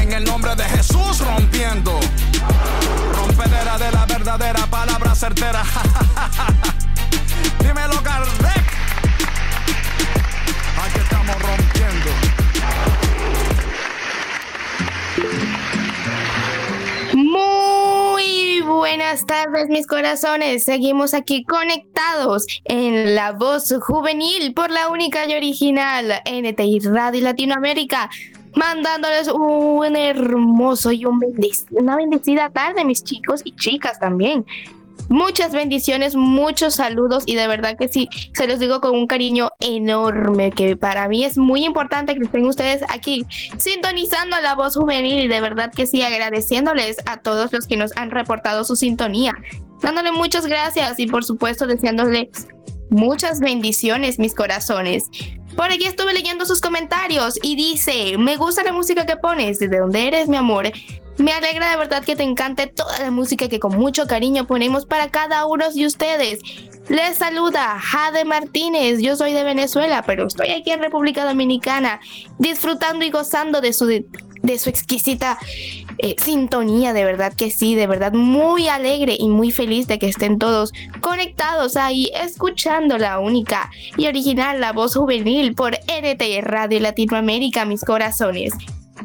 En 0.01 0.12
el 0.13 0.23
nombre 0.23 0.56
de 0.56 0.63
Jesús 0.63 1.19
rompiendo. 1.19 1.99
Rompedera 3.15 3.77
de 3.77 3.91
la 3.91 4.06
verdadera 4.08 4.65
palabra 4.65 5.13
certera. 5.13 5.62
Dímelo, 7.60 8.01
Kardec. 8.01 8.42
Buenas 18.83 19.25
tardes, 19.25 19.69
mis 19.69 19.87
corazones. 19.87 20.65
Seguimos 20.65 21.13
aquí 21.13 21.45
conectados 21.45 22.45
en 22.65 23.15
la 23.15 23.31
voz 23.31 23.73
juvenil 23.79 24.53
por 24.53 24.71
la 24.71 24.89
única 24.89 25.25
y 25.25 25.33
original 25.33 26.11
NTI 26.29 26.79
Radio 26.79 27.21
Latinoamérica. 27.21 28.09
Mandándoles 28.55 29.29
un 29.29 29.95
hermoso 29.95 30.91
y 30.91 31.05
una 31.05 31.95
bendecida 31.95 32.49
tarde, 32.49 32.83
mis 32.83 33.05
chicos 33.05 33.39
y 33.45 33.55
chicas 33.55 34.01
también. 34.01 34.45
Muchas 35.09 35.51
bendiciones, 35.51 36.15
muchos 36.15 36.75
saludos 36.75 37.23
y 37.25 37.35
de 37.35 37.47
verdad 37.47 37.77
que 37.77 37.87
sí, 37.87 38.09
se 38.33 38.47
los 38.47 38.59
digo 38.59 38.81
con 38.81 38.91
un 38.91 39.07
cariño 39.07 39.51
enorme, 39.59 40.51
que 40.51 40.75
para 40.78 41.07
mí 41.07 41.23
es 41.23 41.38
muy 41.38 41.65
importante 41.65 42.15
que 42.15 42.23
estén 42.23 42.45
ustedes 42.45 42.84
aquí 42.89 43.25
sintonizando 43.57 44.39
la 44.41 44.55
voz 44.55 44.75
juvenil 44.75 45.23
y 45.23 45.28
de 45.28 45.41
verdad 45.41 45.71
que 45.71 45.86
sí, 45.86 46.01
agradeciéndoles 46.01 46.97
a 47.05 47.17
todos 47.17 47.51
los 47.51 47.67
que 47.67 47.78
nos 47.78 47.95
han 47.97 48.11
reportado 48.11 48.63
su 48.63 48.75
sintonía, 48.75 49.36
dándole 49.82 50.11
muchas 50.11 50.47
gracias 50.47 50.99
y 50.99 51.07
por 51.07 51.23
supuesto 51.25 51.67
deseándoles 51.67 52.47
muchas 52.89 53.39
bendiciones, 53.39 54.19
mis 54.19 54.34
corazones. 54.34 55.05
Por 55.55 55.65
aquí 55.65 55.86
estuve 55.86 56.13
leyendo 56.13 56.45
sus 56.45 56.61
comentarios 56.61 57.38
y 57.43 57.55
dice, 57.55 58.17
me 58.17 58.38
gusta 58.38 58.63
la 58.63 58.73
música 58.73 59.05
que 59.05 59.17
pones, 59.17 59.59
¿de 59.59 59.67
dónde 59.67 60.07
eres, 60.07 60.28
mi 60.28 60.38
amor? 60.38 60.71
Me 61.18 61.32
alegra 61.32 61.70
de 61.70 61.78
verdad 61.78 62.03
que 62.03 62.16
te 62.16 62.24
encante 62.24 62.68
toda 62.68 62.99
la 62.99 63.11
música 63.11 63.47
que 63.47 63.59
con 63.59 63.78
mucho 63.78 64.07
cariño 64.07 64.47
ponemos 64.47 64.86
para 64.86 65.09
cada 65.09 65.45
uno 65.45 65.72
de 65.72 65.86
ustedes. 65.86 66.39
Les 66.89 67.18
saluda 67.18 67.80
Jade 67.80 68.26
Martínez, 68.26 68.99
yo 68.99 69.16
soy 69.16 69.32
de 69.34 69.43
Venezuela, 69.43 70.03
pero 70.05 70.28
estoy 70.28 70.49
aquí 70.49 70.72
en 70.72 70.82
República 70.82 71.24
Dominicana, 71.24 72.01
disfrutando 72.39 73.05
y 73.05 73.11
gozando 73.11 73.61
de 73.61 73.74
su, 73.74 73.86
de 73.86 74.59
su 74.59 74.70
exquisita 74.70 75.38
eh, 75.99 76.16
sintonía, 76.18 76.91
de 76.91 77.05
verdad 77.05 77.34
que 77.34 77.51
sí, 77.51 77.76
de 77.76 77.88
verdad 77.88 78.11
muy 78.11 78.68
alegre 78.68 79.16
y 79.18 79.30
muy 79.30 79.51
feliz 79.51 79.88
de 79.88 79.99
que 79.99 80.09
estén 80.09 80.39
todos 80.39 80.74
conectados 80.99 81.78
ahí, 81.78 82.11
escuchando 82.16 82.97
la 82.97 83.20
única 83.20 83.70
y 83.95 84.07
original 84.07 84.59
La 84.59 84.74
Voz 84.74 84.95
Juvenil 84.95 85.53
por 85.53 85.76
RT 85.76 86.41
Radio 86.41 86.80
Latinoamérica, 86.80 87.66
mis 87.66 87.86
corazones. 87.86 88.53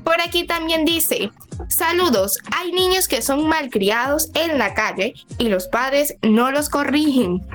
Por 0.05 0.21
aquí 0.21 0.45
también 0.45 0.85
dice, 0.85 1.31
saludos, 1.69 2.39
hay 2.57 2.73
niños 2.73 3.09
que 3.09 3.23
son 3.23 3.47
malcriados 3.47 4.31
en 4.35 4.59
la 4.59 4.75
calle 4.75 5.15
y 5.39 5.49
los 5.49 5.69
padres 5.69 6.17
no 6.23 6.51
los 6.51 6.69
corrigen. 6.69 7.47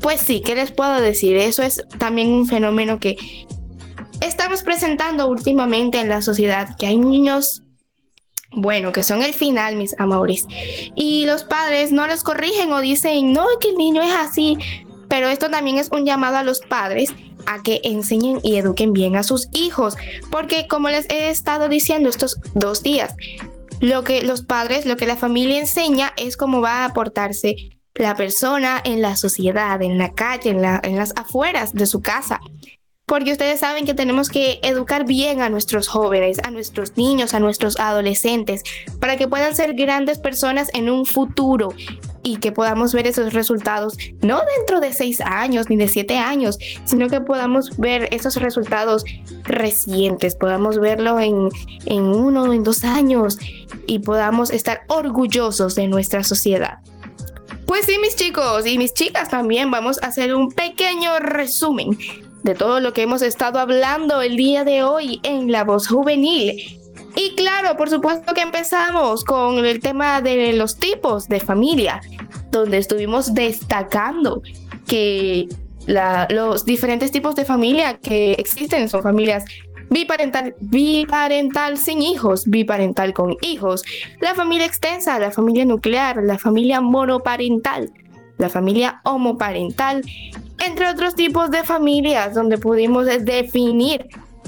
Pues 0.00 0.20
sí, 0.20 0.40
¿qué 0.40 0.54
les 0.54 0.72
puedo 0.72 1.00
decir? 1.00 1.36
Eso 1.36 1.62
es 1.62 1.84
también 1.98 2.28
un 2.28 2.46
fenómeno 2.46 2.98
que 2.98 3.16
estamos 4.20 4.62
presentando 4.62 5.28
últimamente 5.28 6.00
en 6.00 6.08
la 6.08 6.22
sociedad, 6.22 6.76
que 6.76 6.86
hay 6.86 6.98
niños, 6.98 7.62
bueno, 8.52 8.92
que 8.92 9.02
son 9.02 9.22
el 9.22 9.34
final, 9.34 9.76
mis 9.76 9.98
amores, 9.98 10.46
y 10.94 11.26
los 11.26 11.44
padres 11.44 11.92
no 11.92 12.06
los 12.06 12.22
corrigen 12.22 12.72
o 12.72 12.80
dicen, 12.80 13.32
no, 13.32 13.46
que 13.60 13.70
el 13.70 13.76
niño 13.76 14.02
es 14.02 14.14
así, 14.14 14.58
pero 15.08 15.28
esto 15.28 15.50
también 15.50 15.78
es 15.78 15.90
un 15.90 16.04
llamado 16.04 16.36
a 16.36 16.42
los 16.42 16.60
padres 16.60 17.14
a 17.46 17.62
que 17.62 17.80
enseñen 17.84 18.40
y 18.42 18.56
eduquen 18.56 18.92
bien 18.92 19.16
a 19.16 19.22
sus 19.22 19.48
hijos, 19.52 19.96
porque 20.30 20.66
como 20.68 20.88
les 20.88 21.08
he 21.10 21.30
estado 21.30 21.68
diciendo 21.68 22.08
estos 22.08 22.38
dos 22.54 22.82
días, 22.82 23.14
lo 23.80 24.04
que 24.04 24.22
los 24.22 24.42
padres, 24.42 24.86
lo 24.86 24.96
que 24.96 25.06
la 25.06 25.16
familia 25.16 25.58
enseña 25.58 26.12
es 26.16 26.36
cómo 26.36 26.60
va 26.60 26.82
a 26.82 26.84
aportarse 26.86 27.56
la 27.94 28.14
persona 28.14 28.80
en 28.84 29.02
la 29.02 29.16
sociedad, 29.16 29.80
en 29.82 29.98
la 29.98 30.12
calle, 30.12 30.50
en, 30.50 30.64
en 30.64 30.96
las 30.96 31.12
afueras 31.16 31.72
de 31.72 31.86
su 31.86 32.00
casa. 32.02 32.40
Porque 33.06 33.30
ustedes 33.30 33.60
saben 33.60 33.86
que 33.86 33.94
tenemos 33.94 34.28
que 34.28 34.58
educar 34.62 35.06
bien 35.06 35.40
a 35.40 35.48
nuestros 35.48 35.86
jóvenes, 35.86 36.38
a 36.42 36.50
nuestros 36.50 36.96
niños, 36.96 37.34
a 37.34 37.40
nuestros 37.40 37.78
adolescentes, 37.78 38.64
para 39.00 39.16
que 39.16 39.28
puedan 39.28 39.54
ser 39.54 39.74
grandes 39.74 40.18
personas 40.18 40.70
en 40.74 40.90
un 40.90 41.06
futuro 41.06 41.68
y 42.26 42.38
que 42.38 42.50
podamos 42.50 42.92
ver 42.92 43.06
esos 43.06 43.32
resultados, 43.32 43.96
no 44.20 44.42
dentro 44.58 44.80
de 44.80 44.92
seis 44.92 45.20
años 45.20 45.70
ni 45.70 45.76
de 45.76 45.86
siete 45.86 46.18
años, 46.18 46.58
sino 46.84 47.08
que 47.08 47.20
podamos 47.20 47.76
ver 47.78 48.08
esos 48.10 48.34
resultados 48.34 49.04
recientes, 49.44 50.34
podamos 50.34 50.80
verlo 50.80 51.20
en, 51.20 51.50
en 51.84 52.02
uno, 52.02 52.52
en 52.52 52.64
dos 52.64 52.82
años 52.82 53.38
y 53.86 54.00
podamos 54.00 54.50
estar 54.50 54.80
orgullosos 54.88 55.76
de 55.76 55.86
nuestra 55.86 56.24
sociedad. 56.24 56.80
Pues 57.64 57.86
sí, 57.86 57.96
mis 58.02 58.16
chicos 58.16 58.66
y 58.66 58.76
mis 58.76 58.92
chicas 58.92 59.28
también 59.28 59.70
vamos 59.70 60.02
a 60.02 60.08
hacer 60.08 60.34
un 60.34 60.50
pequeño 60.50 61.20
resumen 61.20 61.96
de 62.42 62.56
todo 62.56 62.80
lo 62.80 62.92
que 62.92 63.02
hemos 63.02 63.22
estado 63.22 63.60
hablando 63.60 64.20
el 64.20 64.36
día 64.36 64.64
de 64.64 64.82
hoy 64.82 65.20
en 65.22 65.52
La 65.52 65.62
Voz 65.62 65.86
Juvenil. 65.86 66.80
Y 67.16 67.34
claro, 67.34 67.76
por 67.78 67.88
supuesto 67.88 68.34
que 68.34 68.42
empezamos 68.42 69.24
con 69.24 69.64
el 69.64 69.80
tema 69.80 70.20
de 70.20 70.52
los 70.52 70.76
tipos 70.76 71.28
de 71.28 71.40
familia, 71.40 72.02
donde 72.50 72.76
estuvimos 72.76 73.32
destacando 73.34 74.42
que 74.86 75.48
los 76.28 76.64
diferentes 76.66 77.10
tipos 77.10 77.34
de 77.34 77.44
familia 77.44 77.98
que 77.98 78.32
existen 78.32 78.88
son 78.88 79.02
familias 79.02 79.44
biparental, 79.88 80.54
biparental 80.60 81.78
sin 81.78 82.02
hijos, 82.02 82.44
biparental 82.46 83.14
con 83.14 83.36
hijos, 83.40 83.82
la 84.20 84.34
familia 84.34 84.66
extensa, 84.66 85.18
la 85.18 85.30
familia 85.30 85.64
nuclear, 85.64 86.22
la 86.22 86.38
familia 86.38 86.82
monoparental, 86.82 87.92
la 88.36 88.50
familia 88.50 89.00
homoparental, 89.04 90.02
entre 90.58 90.88
otros 90.88 91.14
tipos 91.14 91.50
de 91.50 91.62
familias 91.62 92.34
donde 92.34 92.58
pudimos 92.58 93.06
definir 93.06 94.06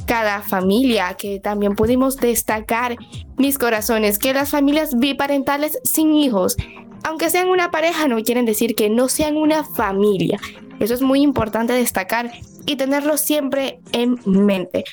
cada 0.09 0.40
familia, 0.40 1.14
que 1.18 1.38
también 1.38 1.74
pudimos 1.74 2.16
destacar 2.16 2.96
mis 3.36 3.59
corazones, 3.59 4.18
que 4.18 4.32
las 4.32 4.48
familias 4.48 4.98
biparentales 4.98 5.78
sin 5.84 6.14
hijos, 6.14 6.56
aunque 7.04 7.28
sean 7.28 7.48
una 7.48 7.70
pareja, 7.70 8.09
no 8.09 8.16
quieren 8.22 8.46
decir 8.46 8.74
que 8.74 8.88
no 8.88 9.09
sean 9.09 9.36
una 9.36 9.64
familia. 9.64 10.40
Eso 10.80 10.94
es 10.94 11.02
muy 11.02 11.20
importante 11.20 11.74
destacar 11.74 12.32
y 12.64 12.76
tenerlo 12.76 13.18
siempre 13.18 13.80
en 13.92 14.18
mente. 14.24 14.84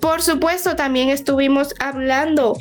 por 0.00 0.20
supuesto, 0.20 0.74
también 0.74 1.10
estuvimos 1.10 1.72
hablando 1.78 2.56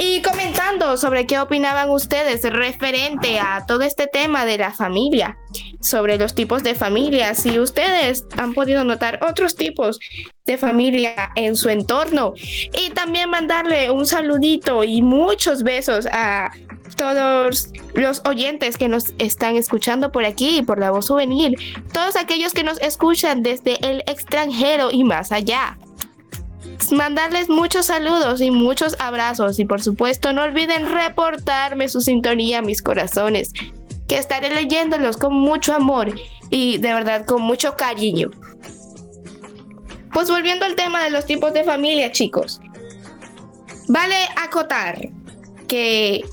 y 0.00 0.22
comentando 0.22 0.96
sobre 0.96 1.26
qué 1.26 1.38
opinaban 1.38 1.90
ustedes 1.90 2.42
referente 2.44 3.38
a 3.40 3.64
todo 3.66 3.82
este 3.82 4.06
tema 4.06 4.44
de 4.44 4.58
la 4.58 4.72
familia, 4.72 5.38
sobre 5.80 6.18
los 6.18 6.34
tipos 6.34 6.62
de 6.62 6.74
familia, 6.74 7.34
si 7.34 7.58
ustedes 7.58 8.26
han 8.36 8.54
podido 8.54 8.84
notar 8.84 9.20
otros 9.22 9.56
tipos 9.56 9.98
de 10.44 10.58
familia 10.58 11.30
en 11.34 11.56
su 11.56 11.68
entorno. 11.68 12.34
Y 12.72 12.90
también 12.90 13.30
mandarle 13.30 13.90
un 13.90 14.06
saludito 14.06 14.84
y 14.84 15.02
muchos 15.02 15.62
besos 15.62 16.06
a 16.12 16.50
todos 16.96 17.70
los 17.94 18.22
oyentes 18.24 18.78
que 18.78 18.88
nos 18.88 19.14
están 19.18 19.56
escuchando 19.56 20.12
por 20.12 20.24
aquí, 20.24 20.62
por 20.62 20.78
la 20.78 20.90
voz 20.90 21.08
juvenil, 21.08 21.56
todos 21.92 22.16
aquellos 22.16 22.52
que 22.52 22.62
nos 22.62 22.80
escuchan 22.80 23.42
desde 23.42 23.78
el 23.86 24.02
extranjero 24.06 24.90
y 24.90 25.04
más 25.04 25.32
allá 25.32 25.76
mandarles 26.92 27.48
muchos 27.48 27.86
saludos 27.86 28.40
y 28.40 28.50
muchos 28.50 28.96
abrazos 28.98 29.58
y 29.58 29.64
por 29.64 29.82
supuesto 29.82 30.32
no 30.32 30.42
olviden 30.42 30.90
reportarme 30.90 31.88
su 31.88 32.00
sintonía, 32.00 32.62
mis 32.62 32.82
corazones, 32.82 33.52
que 34.06 34.18
estaré 34.18 34.54
leyéndolos 34.54 35.16
con 35.16 35.34
mucho 35.34 35.74
amor 35.74 36.14
y 36.50 36.78
de 36.78 36.92
verdad 36.92 37.24
con 37.24 37.42
mucho 37.42 37.76
cariño. 37.76 38.30
Pues 40.12 40.30
volviendo 40.30 40.64
al 40.64 40.76
tema 40.76 41.04
de 41.04 41.10
los 41.10 41.26
tipos 41.26 41.52
de 41.52 41.64
familia, 41.64 42.10
chicos. 42.12 42.60
Vale 43.88 44.16
acotar 44.36 44.98
que 45.68 46.24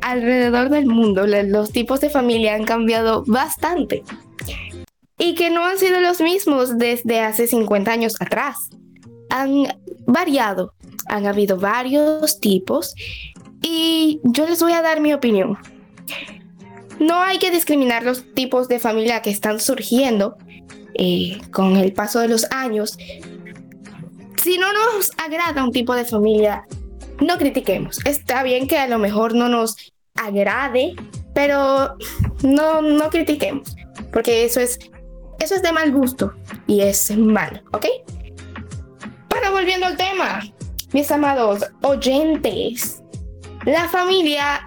alrededor 0.00 0.68
del 0.68 0.86
mundo 0.86 1.26
los 1.26 1.70
tipos 1.70 2.00
de 2.00 2.10
familia 2.10 2.54
han 2.54 2.64
cambiado 2.64 3.24
bastante 3.26 4.02
y 5.22 5.36
que 5.36 5.50
no 5.50 5.64
han 5.64 5.78
sido 5.78 6.00
los 6.00 6.20
mismos 6.20 6.78
desde 6.78 7.20
hace 7.20 7.46
50 7.46 7.92
años 7.92 8.16
atrás. 8.18 8.70
Han 9.30 9.68
variado, 10.04 10.74
han 11.06 11.26
habido 11.26 11.56
varios 11.56 12.40
tipos 12.40 12.92
y 13.62 14.20
yo 14.24 14.48
les 14.48 14.60
voy 14.60 14.72
a 14.72 14.82
dar 14.82 15.00
mi 15.00 15.14
opinión. 15.14 15.56
No 16.98 17.22
hay 17.22 17.38
que 17.38 17.52
discriminar 17.52 18.02
los 18.02 18.34
tipos 18.34 18.66
de 18.66 18.80
familia 18.80 19.22
que 19.22 19.30
están 19.30 19.60
surgiendo 19.60 20.36
eh, 20.94 21.40
con 21.52 21.76
el 21.76 21.92
paso 21.92 22.18
de 22.18 22.26
los 22.26 22.50
años. 22.50 22.98
Si 24.42 24.58
no 24.58 24.66
nos 24.72 25.12
agrada 25.18 25.62
un 25.62 25.70
tipo 25.70 25.94
de 25.94 26.04
familia, 26.04 26.66
no 27.20 27.38
critiquemos. 27.38 28.04
Está 28.06 28.42
bien 28.42 28.66
que 28.66 28.76
a 28.76 28.88
lo 28.88 28.98
mejor 28.98 29.36
no 29.36 29.48
nos 29.48 29.76
agrade, 30.16 30.96
pero 31.32 31.94
no, 32.42 32.82
no 32.82 33.08
critiquemos, 33.08 33.76
porque 34.12 34.44
eso 34.44 34.58
es 34.58 34.80
eso 35.42 35.56
es 35.56 35.62
de 35.62 35.72
mal 35.72 35.90
gusto 35.90 36.32
y 36.66 36.80
es 36.80 37.16
malo, 37.16 37.60
¿ok? 37.72 37.86
Pero 39.28 39.50
volviendo 39.50 39.86
al 39.86 39.96
tema, 39.96 40.40
mis 40.92 41.10
amados 41.10 41.66
oyentes, 41.82 43.02
la 43.64 43.88
familia 43.88 44.66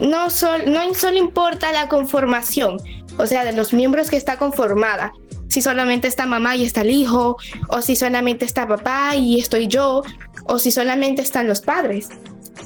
no, 0.00 0.24
no 0.66 0.94
solo 0.94 1.16
importa 1.16 1.72
la 1.72 1.88
conformación, 1.88 2.78
o 3.16 3.26
sea, 3.26 3.44
de 3.44 3.52
los 3.52 3.72
miembros 3.72 4.10
que 4.10 4.16
está 4.16 4.38
conformada, 4.38 5.12
si 5.48 5.62
solamente 5.62 6.08
está 6.08 6.26
mamá 6.26 6.56
y 6.56 6.64
está 6.64 6.80
el 6.80 6.90
hijo, 6.90 7.36
o 7.68 7.82
si 7.82 7.94
solamente 7.94 8.44
está 8.44 8.66
papá 8.66 9.14
y 9.14 9.38
estoy 9.38 9.68
yo, 9.68 10.02
o 10.46 10.58
si 10.58 10.72
solamente 10.72 11.22
están 11.22 11.46
los 11.46 11.60
padres, 11.60 12.08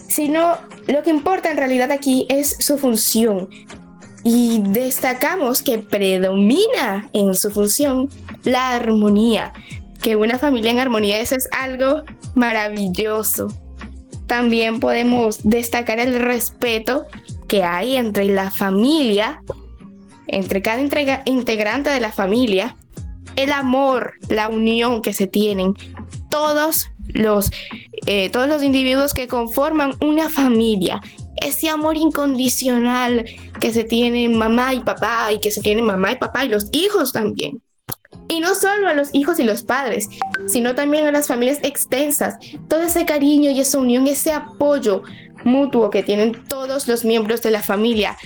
sino 0.08 0.56
lo 0.86 1.02
que 1.02 1.10
importa 1.10 1.50
en 1.50 1.58
realidad 1.58 1.90
aquí 1.90 2.26
es 2.30 2.56
su 2.60 2.78
función, 2.78 3.50
y 4.28 4.58
destacamos 4.60 5.62
que 5.62 5.78
predomina 5.78 7.08
en 7.12 7.36
su 7.36 7.48
función 7.52 8.10
la 8.42 8.70
armonía, 8.70 9.52
que 10.02 10.16
una 10.16 10.36
familia 10.36 10.72
en 10.72 10.80
armonía 10.80 11.20
eso 11.20 11.36
es 11.36 11.48
algo 11.52 12.02
maravilloso. 12.34 13.46
También 14.26 14.80
podemos 14.80 15.38
destacar 15.44 16.00
el 16.00 16.18
respeto 16.18 17.06
que 17.46 17.62
hay 17.62 17.94
entre 17.94 18.24
la 18.24 18.50
familia, 18.50 19.42
entre 20.26 20.60
cada 20.60 20.80
integrante 21.24 21.90
de 21.90 22.00
la 22.00 22.10
familia, 22.10 22.74
el 23.36 23.52
amor, 23.52 24.14
la 24.28 24.48
unión 24.48 25.02
que 25.02 25.12
se 25.12 25.28
tienen, 25.28 25.74
todos 26.30 26.90
los, 27.16 27.50
eh, 28.06 28.30
todos 28.30 28.48
los 28.48 28.62
individuos 28.62 29.14
que 29.14 29.26
conforman 29.26 29.94
una 30.00 30.28
familia 30.28 31.00
ese 31.36 31.68
amor 31.68 31.96
incondicional 31.96 33.24
que 33.60 33.72
se 33.72 33.84
tiene 33.84 34.28
mamá 34.28 34.74
y 34.74 34.80
papá 34.80 35.32
y 35.32 35.38
que 35.38 35.50
se 35.50 35.60
tiene 35.60 35.82
mamá 35.82 36.12
y 36.12 36.16
papá 36.16 36.44
y 36.44 36.48
los 36.48 36.68
hijos 36.72 37.12
también. 37.12 37.60
Y 38.28 38.40
no 38.40 38.54
solo 38.54 38.88
a 38.88 38.94
los 38.94 39.10
hijos 39.12 39.38
y 39.38 39.44
los 39.44 39.62
padres, 39.62 40.08
sino 40.46 40.74
también 40.74 41.06
a 41.06 41.12
las 41.12 41.28
familias 41.28 41.60
extensas. 41.62 42.36
Todo 42.68 42.82
ese 42.82 43.04
cariño 43.04 43.50
y 43.50 43.60
esa 43.60 43.78
unión, 43.78 44.06
ese 44.08 44.32
apoyo 44.32 45.02
mutuo 45.44 45.90
que 45.90 46.02
tienen 46.02 46.32
todos 46.48 46.88
los 46.88 47.04
miembros 47.04 47.42
de 47.42 47.52
la 47.52 47.62
familia 47.62 48.16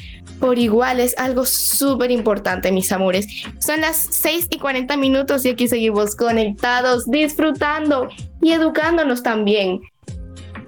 por 0.40 0.58
igual 0.58 1.00
es 1.00 1.16
algo 1.18 1.44
súper 1.44 2.10
importante, 2.10 2.72
mis 2.72 2.90
amores. 2.92 3.26
Son 3.58 3.82
las 3.82 4.08
6 4.10 4.48
y 4.50 4.58
40 4.58 4.96
minutos 4.96 5.44
y 5.44 5.50
aquí 5.50 5.68
seguimos 5.68 6.16
conectados, 6.16 7.04
disfrutando 7.04 8.08
y 8.40 8.52
educándonos 8.52 9.22
también 9.22 9.80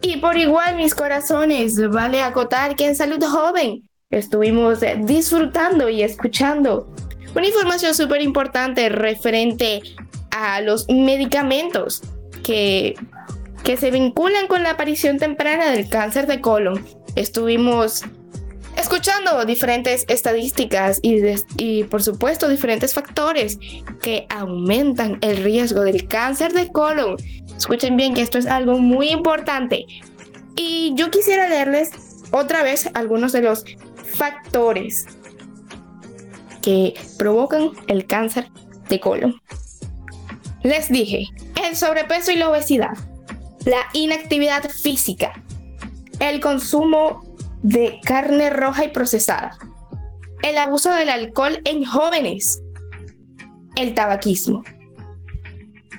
y 0.02 0.16
por 0.16 0.36
igual, 0.36 0.76
mis 0.76 0.96
corazones, 0.96 1.88
vale 1.88 2.22
acotar 2.22 2.74
que 2.74 2.86
en 2.86 2.96
Salud 2.96 3.24
Joven 3.24 3.88
estuvimos 4.10 4.82
eh, 4.82 4.98
disfrutando 5.00 5.88
y 5.88 6.02
escuchando 6.02 6.92
una 7.36 7.46
información 7.46 7.94
súper 7.94 8.20
importante 8.20 8.88
referente 8.88 9.80
a 10.32 10.60
los 10.60 10.88
medicamentos 10.88 12.02
que, 12.42 12.96
que 13.62 13.76
se 13.76 13.92
vinculan 13.92 14.48
con 14.48 14.64
la 14.64 14.70
aparición 14.70 15.18
temprana 15.18 15.70
del 15.70 15.88
cáncer 15.88 16.26
de 16.26 16.40
colon. 16.40 16.84
Estuvimos 17.14 18.02
escuchando 18.76 19.44
diferentes 19.44 20.04
estadísticas 20.08 20.98
y, 21.02 21.22
y, 21.56 21.84
por 21.84 22.02
supuesto 22.02 22.48
diferentes 22.48 22.94
factores 22.94 23.58
que 24.02 24.26
aumentan 24.28 25.18
el 25.20 25.38
riesgo 25.44 25.82
del 25.82 26.08
cáncer 26.08 26.52
de 26.52 26.70
colon 26.70 27.16
Escuchen 27.62 27.96
bien 27.96 28.12
que 28.12 28.22
esto 28.22 28.38
es 28.38 28.46
algo 28.46 28.78
muy 28.78 29.10
importante. 29.10 29.86
Y 30.56 30.94
yo 30.96 31.12
quisiera 31.12 31.48
leerles 31.48 31.92
otra 32.32 32.64
vez 32.64 32.90
algunos 32.94 33.30
de 33.30 33.42
los 33.42 33.64
factores 34.16 35.06
que 36.60 36.94
provocan 37.18 37.70
el 37.86 38.04
cáncer 38.06 38.48
de 38.88 38.98
colon. 38.98 39.40
Les 40.64 40.88
dije, 40.88 41.28
el 41.64 41.76
sobrepeso 41.76 42.32
y 42.32 42.36
la 42.36 42.50
obesidad, 42.50 42.96
la 43.64 43.82
inactividad 43.92 44.68
física, 44.68 45.32
el 46.18 46.40
consumo 46.40 47.31
de 47.62 48.00
carne 48.04 48.50
roja 48.50 48.84
y 48.84 48.88
procesada, 48.88 49.56
el 50.42 50.58
abuso 50.58 50.90
del 50.90 51.08
alcohol 51.08 51.60
en 51.64 51.84
jóvenes, 51.84 52.62
el 53.76 53.94
tabaquismo. 53.94 54.64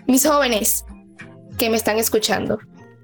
Mis 0.08 0.28
jóvenes, 0.28 0.86
que 1.58 1.70
me 1.70 1.78
están 1.78 1.98
escuchando, 1.98 2.60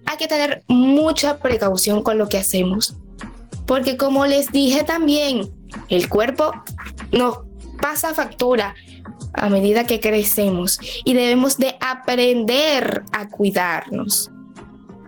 hay 0.06 0.18
que 0.18 0.28
tener 0.28 0.64
mucha 0.68 1.38
precaución 1.40 2.04
con 2.04 2.18
lo 2.18 2.28
que 2.28 2.38
hacemos. 2.38 2.98
Porque 3.66 3.96
como 3.96 4.26
les 4.26 4.52
dije 4.52 4.84
también, 4.84 5.50
el 5.90 6.10
cuerpo 6.10 6.52
nos 7.12 7.40
pasa 7.82 8.14
factura 8.14 8.76
a 9.34 9.50
medida 9.50 9.86
que 9.86 10.00
crecemos 10.00 10.80
y 11.06 11.14
debemos 11.14 11.58
de 11.58 11.76
aprender 11.80 13.04
a 13.12 13.30
cuidarnos 13.30 14.32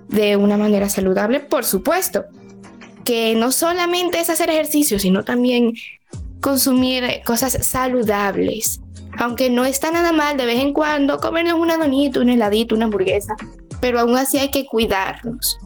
de 0.08 0.36
una 0.36 0.58
manera 0.58 0.90
saludable, 0.90 1.40
por 1.40 1.66
supuesto. 1.66 2.26
Que 3.04 3.36
no 3.36 3.52
solamente 3.52 4.20
es 4.20 4.30
hacer 4.30 4.50
ejercicio, 4.50 5.00
sino 5.00 5.24
también 5.24 5.74
consumir 6.40 7.22
cosas 7.26 7.58
saludables 7.66 8.82
aunque 9.18 9.50
no 9.50 9.66
está 9.66 9.92
nada 9.92 10.12
mal 10.12 10.38
de 10.38 10.46
vez 10.46 10.60
en 10.60 10.74
cuando 10.74 11.20
comernos 11.20 11.60
una 11.60 11.78
donita, 11.78 12.20
un 12.20 12.30
heladito, 12.30 12.76
una 12.76 12.86
hamburguesa, 12.86 13.36
pero 13.80 14.00
aún 14.00 14.18
así 14.18 14.38
hay 14.38 14.50
que 14.50 14.66
cuidarnos. 14.66 15.58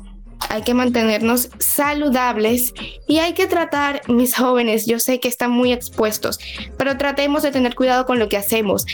Hay 0.50 0.62
que 0.62 0.74
mantenernos 0.74 1.50
saludables 1.60 2.74
y 3.08 3.18
hay 3.18 3.34
que 3.34 3.48
tratar, 3.48 4.02
mis 4.10 4.36
jóvenes, 4.36 4.86
yo 4.86 5.00
sé 5.00 5.20
que 5.20 5.28
están 5.28 5.52
muy 5.52 5.72
expuestos, 5.72 6.40
pero 6.78 6.98
tratemos 6.98 7.44
de 7.44 7.52
tener 7.52 7.76
cuidado 7.76 8.06
con 8.06 8.20
lo 8.20 8.30
que 8.30 8.38
hacemos. 8.38 8.86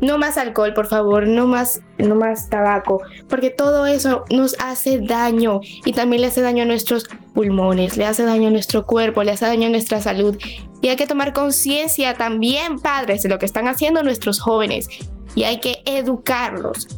No 0.00 0.16
más 0.16 0.36
alcohol, 0.38 0.74
por 0.74 0.86
favor, 0.86 1.26
no 1.26 1.46
más, 1.46 1.80
no 1.98 2.14
más 2.14 2.48
tabaco, 2.48 3.02
porque 3.28 3.50
todo 3.50 3.86
eso 3.86 4.24
nos 4.30 4.54
hace 4.60 5.00
daño 5.00 5.60
y 5.84 5.92
también 5.92 6.22
le 6.22 6.28
hace 6.28 6.40
daño 6.40 6.62
a 6.62 6.66
nuestros 6.66 7.08
pulmones, 7.34 7.96
le 7.96 8.06
hace 8.06 8.22
daño 8.22 8.48
a 8.48 8.52
nuestro 8.52 8.86
cuerpo, 8.86 9.24
le 9.24 9.32
hace 9.32 9.46
daño 9.46 9.66
a 9.66 9.70
nuestra 9.70 10.00
salud. 10.00 10.36
Y 10.80 10.88
hay 10.88 10.96
que 10.96 11.08
tomar 11.08 11.32
conciencia 11.32 12.14
también, 12.14 12.78
padres, 12.78 13.22
de 13.22 13.28
lo 13.28 13.38
que 13.38 13.46
están 13.46 13.66
haciendo 13.66 14.02
nuestros 14.04 14.40
jóvenes 14.40 14.88
y 15.34 15.44
hay 15.44 15.60
que 15.60 15.82
educarlos. 15.84 16.88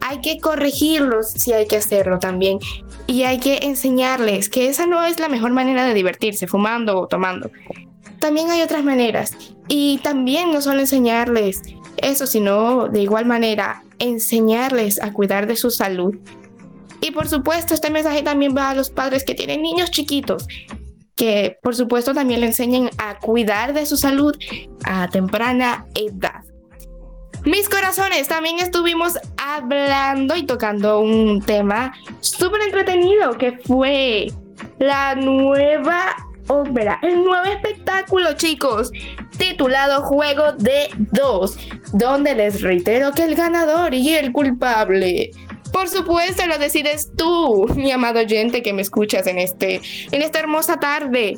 Hay 0.00 0.20
que 0.20 0.38
corregirlos 0.38 1.30
si 1.30 1.52
hay 1.52 1.66
que 1.66 1.76
hacerlo 1.76 2.18
también. 2.18 2.58
Y 3.06 3.22
hay 3.22 3.38
que 3.38 3.58
enseñarles 3.62 4.48
que 4.48 4.68
esa 4.68 4.86
no 4.86 5.04
es 5.04 5.18
la 5.18 5.28
mejor 5.28 5.52
manera 5.52 5.86
de 5.86 5.94
divertirse, 5.94 6.46
fumando 6.46 7.00
o 7.00 7.06
tomando. 7.06 7.50
También 8.18 8.50
hay 8.50 8.62
otras 8.62 8.84
maneras. 8.84 9.36
Y 9.68 9.98
también 10.02 10.52
no 10.52 10.60
solo 10.60 10.80
enseñarles 10.80 11.62
eso, 11.98 12.26
sino 12.26 12.88
de 12.88 13.02
igual 13.02 13.26
manera 13.26 13.82
enseñarles 13.98 15.00
a 15.02 15.12
cuidar 15.12 15.46
de 15.46 15.56
su 15.56 15.70
salud. 15.70 16.16
Y 17.00 17.10
por 17.10 17.28
supuesto, 17.28 17.74
este 17.74 17.90
mensaje 17.90 18.22
también 18.22 18.56
va 18.56 18.70
a 18.70 18.74
los 18.74 18.90
padres 18.90 19.24
que 19.24 19.34
tienen 19.34 19.62
niños 19.62 19.90
chiquitos, 19.90 20.46
que 21.16 21.58
por 21.62 21.76
supuesto 21.76 22.14
también 22.14 22.40
le 22.40 22.46
enseñen 22.46 22.90
a 22.98 23.18
cuidar 23.18 23.74
de 23.74 23.86
su 23.86 23.96
salud 23.96 24.36
a 24.84 25.08
temprana 25.08 25.86
edad. 25.94 26.42
Mis 27.44 27.68
corazones, 27.68 28.26
también 28.26 28.58
estuvimos 28.58 29.18
hablando 29.36 30.34
y 30.34 30.44
tocando 30.44 31.00
un 31.00 31.42
tema 31.42 31.92
súper 32.20 32.62
entretenido 32.62 33.36
que 33.36 33.52
fue 33.58 34.28
la 34.78 35.14
nueva 35.14 36.16
ópera, 36.48 36.98
el 37.02 37.24
nuevo 37.24 37.44
espectáculo, 37.44 38.34
chicos, 38.34 38.90
titulado 39.38 40.02
Juego 40.02 40.52
de 40.52 40.88
Dos, 41.12 41.58
donde 41.92 42.34
les 42.34 42.62
reitero 42.62 43.12
que 43.12 43.24
el 43.24 43.34
ganador 43.34 43.94
y 43.94 44.14
el 44.14 44.32
culpable 44.32 45.30
por 45.74 45.88
supuesto, 45.88 46.46
lo 46.46 46.56
decides 46.56 47.10
tú, 47.16 47.66
mi 47.74 47.90
amado 47.90 48.20
oyente 48.20 48.62
que 48.62 48.72
me 48.72 48.80
escuchas 48.80 49.26
en, 49.26 49.38
este, 49.38 49.80
en 50.12 50.22
esta 50.22 50.38
hermosa 50.38 50.78
tarde. 50.78 51.36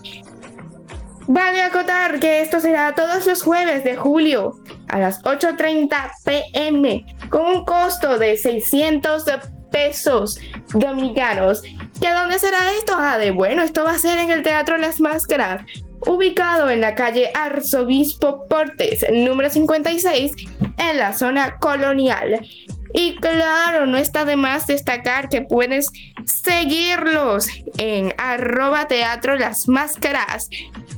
Vale 1.26 1.62
acotar 1.62 2.20
que 2.20 2.42
esto 2.42 2.60
será 2.60 2.94
todos 2.94 3.26
los 3.26 3.42
jueves 3.42 3.82
de 3.82 3.96
julio 3.96 4.60
a 4.88 4.98
las 4.98 5.22
8.30 5.22 6.10
pm 6.22 7.06
con 7.30 7.46
un 7.46 7.64
costo 7.64 8.18
de 8.18 8.36
600 8.36 9.24
pesos 9.72 10.38
dominicanos. 10.74 11.62
¿Que 12.00 12.12
dónde 12.12 12.38
será 12.38 12.72
esto? 12.72 12.94
Ah, 12.96 13.18
de 13.18 13.30
bueno, 13.30 13.62
esto 13.62 13.84
va 13.84 13.92
a 13.92 13.98
ser 13.98 14.18
en 14.18 14.30
el 14.30 14.42
Teatro 14.42 14.76
Las 14.76 15.00
Máscaras, 15.00 15.62
ubicado 16.00 16.68
en 16.70 16.80
la 16.80 16.94
calle 16.94 17.30
Arzobispo 17.34 18.46
Portes, 18.48 19.04
número 19.10 19.48
56, 19.48 20.32
en 20.78 20.96
la 20.98 21.14
zona 21.14 21.56
colonial. 21.58 22.46
Y 22.92 23.16
claro, 23.16 23.86
no 23.86 23.96
está 23.96 24.24
de 24.24 24.36
más 24.36 24.66
destacar 24.66 25.28
que 25.28 25.42
puedes 25.42 25.90
seguirlos 26.24 27.48
en 27.78 28.14
arroba 28.18 28.88
teatro 28.88 29.36
las 29.36 29.68
máscaras. 29.68 30.48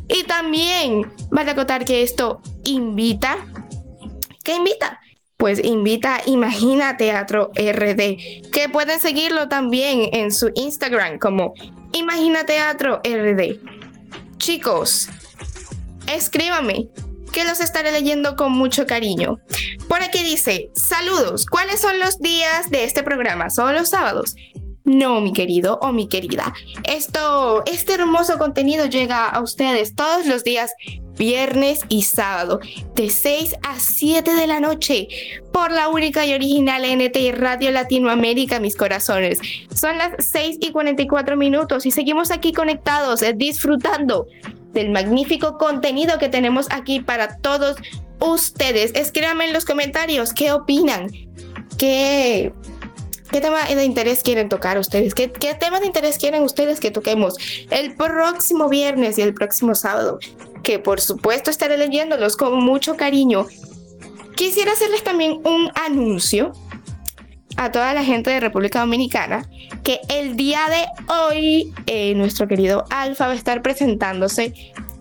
Y 0.08 0.24
también 0.24 1.10
vale 1.30 1.52
acotar 1.52 1.84
que 1.84 2.02
esto 2.02 2.40
invita. 2.64 3.36
¿Qué 4.44 4.54
invita? 4.54 5.00
Pues 5.38 5.64
invita 5.64 6.20
Imagina 6.26 6.96
Teatro 6.96 7.52
RD, 7.54 8.50
que 8.50 8.68
pueden 8.72 8.98
seguirlo 8.98 9.48
también 9.48 10.10
en 10.12 10.32
su 10.32 10.50
Instagram 10.56 11.20
como 11.20 11.54
Imagina 11.92 12.44
Teatro 12.44 13.00
RD. 13.04 13.60
Chicos, 14.38 15.08
escríbame 16.12 16.88
que 17.32 17.44
los 17.44 17.60
estaré 17.60 17.92
leyendo 17.92 18.34
con 18.34 18.50
mucho 18.50 18.84
cariño. 18.84 19.38
Por 19.88 20.02
aquí 20.02 20.24
dice, 20.24 20.70
saludos, 20.74 21.46
¿cuáles 21.46 21.80
son 21.80 22.00
los 22.00 22.18
días 22.18 22.68
de 22.70 22.82
este 22.82 23.04
programa? 23.04 23.48
¿Son 23.48 23.72
los 23.76 23.90
sábados? 23.90 24.34
No, 24.88 25.20
mi 25.20 25.34
querido 25.34 25.78
o 25.82 25.92
mi 25.92 26.08
querida. 26.08 26.54
Esto, 26.84 27.62
este 27.66 27.92
hermoso 27.92 28.38
contenido 28.38 28.86
llega 28.86 29.28
a 29.28 29.42
ustedes 29.42 29.94
todos 29.94 30.24
los 30.24 30.44
días 30.44 30.72
viernes 31.18 31.80
y 31.90 32.04
sábado, 32.04 32.60
de 32.94 33.10
6 33.10 33.56
a 33.62 33.78
7 33.78 34.34
de 34.34 34.46
la 34.46 34.60
noche, 34.60 35.08
por 35.52 35.72
la 35.72 35.88
única 35.88 36.24
y 36.24 36.32
original 36.32 36.84
NTI 36.84 37.32
Radio 37.32 37.70
Latinoamérica, 37.70 38.60
mis 38.60 38.76
corazones. 38.76 39.40
Son 39.74 39.98
las 39.98 40.12
6 40.18 40.56
y 40.60 40.70
44 40.70 41.36
minutos 41.36 41.84
y 41.84 41.90
seguimos 41.90 42.30
aquí 42.30 42.54
conectados, 42.54 43.20
eh, 43.20 43.34
disfrutando 43.36 44.26
del 44.72 44.90
magnífico 44.90 45.58
contenido 45.58 46.18
que 46.18 46.30
tenemos 46.30 46.66
aquí 46.70 47.00
para 47.00 47.36
todos 47.36 47.76
ustedes. 48.20 48.92
Escríbanme 48.94 49.48
en 49.48 49.52
los 49.52 49.66
comentarios 49.66 50.32
qué 50.32 50.52
opinan, 50.52 51.10
qué, 51.76 52.54
qué 53.30 53.40
tema 53.40 53.64
de 53.64 53.84
interés 53.84 54.22
quieren 54.22 54.48
tocar 54.48 54.78
ustedes, 54.78 55.14
¿Qué, 55.14 55.30
qué 55.30 55.54
temas 55.54 55.80
de 55.80 55.86
interés 55.86 56.18
quieren 56.18 56.42
ustedes 56.42 56.80
que 56.80 56.90
toquemos 56.90 57.36
el 57.70 57.94
próximo 57.94 58.68
viernes 58.68 59.18
y 59.18 59.22
el 59.22 59.34
próximo 59.34 59.74
sábado, 59.74 60.18
que 60.62 60.78
por 60.78 61.00
supuesto 61.00 61.50
estaré 61.50 61.78
leyéndolos 61.78 62.36
con 62.36 62.62
mucho 62.62 62.96
cariño. 62.96 63.46
Quisiera 64.36 64.72
hacerles 64.72 65.02
también 65.02 65.40
un 65.44 65.70
anuncio 65.74 66.52
a 67.56 67.72
toda 67.72 67.92
la 67.92 68.04
gente 68.04 68.30
de 68.30 68.40
República 68.40 68.80
Dominicana 68.80 69.48
que 69.82 70.00
el 70.08 70.36
día 70.36 70.60
de 70.68 71.12
hoy 71.12 71.74
eh, 71.86 72.14
nuestro 72.14 72.46
querido 72.46 72.84
Alfa 72.90 73.26
va 73.26 73.32
a 73.32 73.36
estar 73.36 73.62
presentándose 73.62 74.54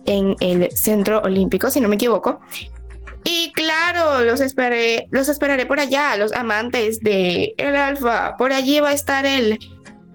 en 0.05 0.35
el 0.39 0.71
Centro 0.71 1.21
Olímpico, 1.21 1.69
si 1.69 1.79
no 1.81 1.87
me 1.87 1.95
equivoco. 1.95 2.39
Y 3.29 3.51
claro, 3.51 4.23
los 4.23 4.39
esperé, 4.39 5.09
los 5.11 5.27
esperaré 5.27 5.65
por 5.65 5.81
allá, 5.81 6.15
los 6.15 6.31
amantes 6.31 7.01
de 7.01 7.53
el 7.57 7.75
Alfa. 7.75 8.37
Por 8.37 8.53
allí 8.53 8.79
va 8.79 8.91
a 8.91 8.93
estar 8.93 9.25
él 9.25 9.59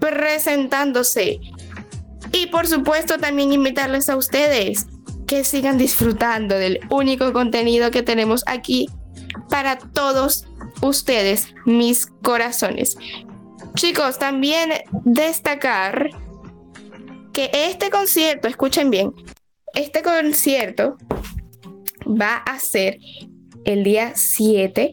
presentándose. 0.01 1.39
Y 2.33 2.47
por 2.47 2.67
supuesto 2.67 3.19
también 3.19 3.53
invitarles 3.53 4.09
a 4.09 4.17
ustedes 4.17 4.87
que 5.27 5.45
sigan 5.45 5.77
disfrutando 5.77 6.55
del 6.55 6.81
único 6.89 7.35
contenido 7.35 7.91
que 7.91 8.03
tenemos 8.03 8.45
aquí 8.47 8.89
para 9.51 9.77
todos 9.77 10.47
ustedes, 10.81 11.55
mis 11.67 12.07
corazones. 12.07 12.97
Chicos, 13.75 14.19
también 14.19 14.73
destacar 15.05 16.09
que 17.35 17.51
este 17.53 17.91
concierto, 17.91 18.49
escuchen 18.49 18.89
bien, 18.89 19.13
este 19.75 20.01
concierto 20.01 20.97
va 22.07 22.37
a 22.37 22.59
ser 22.59 22.99
el 23.65 23.85
día 23.85 24.13
7 24.15 24.91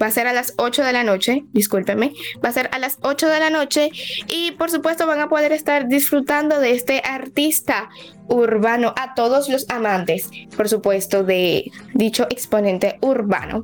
Va 0.00 0.06
a 0.06 0.10
ser 0.10 0.26
a 0.26 0.32
las 0.32 0.52
8 0.58 0.84
de 0.84 0.92
la 0.92 1.04
noche, 1.04 1.44
discúlpeme. 1.52 2.12
Va 2.44 2.50
a 2.50 2.52
ser 2.52 2.68
a 2.72 2.78
las 2.78 2.98
8 3.02 3.28
de 3.28 3.40
la 3.40 3.50
noche 3.50 3.90
y 4.28 4.52
por 4.52 4.70
supuesto 4.70 5.06
van 5.06 5.20
a 5.20 5.28
poder 5.28 5.52
estar 5.52 5.88
disfrutando 5.88 6.60
de 6.60 6.72
este 6.72 7.02
artista 7.04 7.88
urbano 8.28 8.92
a 8.96 9.14
todos 9.14 9.48
los 9.48 9.68
amantes, 9.70 10.30
por 10.56 10.68
supuesto, 10.68 11.22
de 11.22 11.70
dicho 11.94 12.26
exponente 12.30 12.98
urbano. 13.00 13.62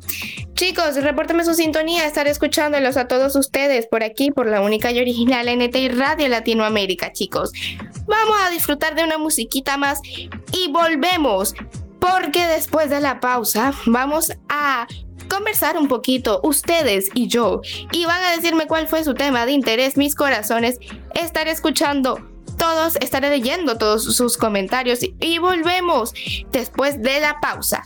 Chicos, 0.55 0.97
repórtenme 0.97 1.45
su 1.45 1.55
sintonía, 1.55 2.07
estaré 2.07 2.30
escuchándolos 2.30 2.97
a 2.97 3.09
todos 3.09 3.35
ustedes 3.37 3.87
por 3.87 4.03
aquí, 4.03 4.30
por 4.30 4.47
la 4.47 4.61
única 4.61 4.93
y 4.93 5.01
original 5.01 5.49
NT 5.49 5.76
Radio 5.97 6.28
Latinoamérica, 6.28 7.12
chicos. 7.12 7.53
Vamos 8.07 8.37
a 8.45 8.51
disfrutar 8.51 8.95
de 8.95 9.05
una 9.05 9.18
musiquita 9.18 9.76
más 9.76 10.01
y 10.53 10.70
volvemos, 10.70 11.55
porque 11.99 12.47
después 12.47 12.91
de 12.91 13.01
la 13.01 13.20
pausa 13.20 13.72
vamos 13.87 14.33
a 14.49 14.87
conversar 15.33 15.78
un 15.78 15.89
poquito 15.89 16.41
ustedes 16.43 17.09
y 17.14 17.26
yo 17.26 17.62
y 17.91 18.05
van 18.05 18.22
a 18.22 18.33
decirme 18.33 18.66
cuál 18.66 18.87
fue 18.87 19.03
su 19.03 19.14
tema 19.14 19.47
de 19.47 19.53
interés, 19.53 19.97
mis 19.97 20.14
corazones. 20.14 20.78
Estaré 21.14 21.51
escuchando 21.53 22.20
todos, 22.59 22.97
estaré 22.97 23.30
leyendo 23.30 23.78
todos 23.78 24.05
sus 24.05 24.37
comentarios 24.37 25.01
y 25.03 25.39
volvemos 25.39 26.12
después 26.51 27.01
de 27.03 27.20
la 27.20 27.41
pausa. 27.41 27.83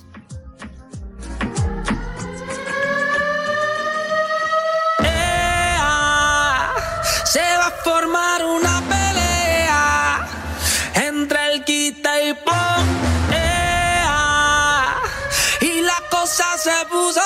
se 7.25 7.43
va 7.59 7.67
a 7.67 7.71
formar 7.85 8.47
una 8.47 8.83
pelea 8.89 10.27
entre 10.95 11.53
el 11.53 11.65
quita 11.65 12.23
y 12.23 12.33
pon. 12.33 13.26
Y 16.27 16.29
cosa 16.29 16.59
se 16.59 16.87
puso 16.91 17.21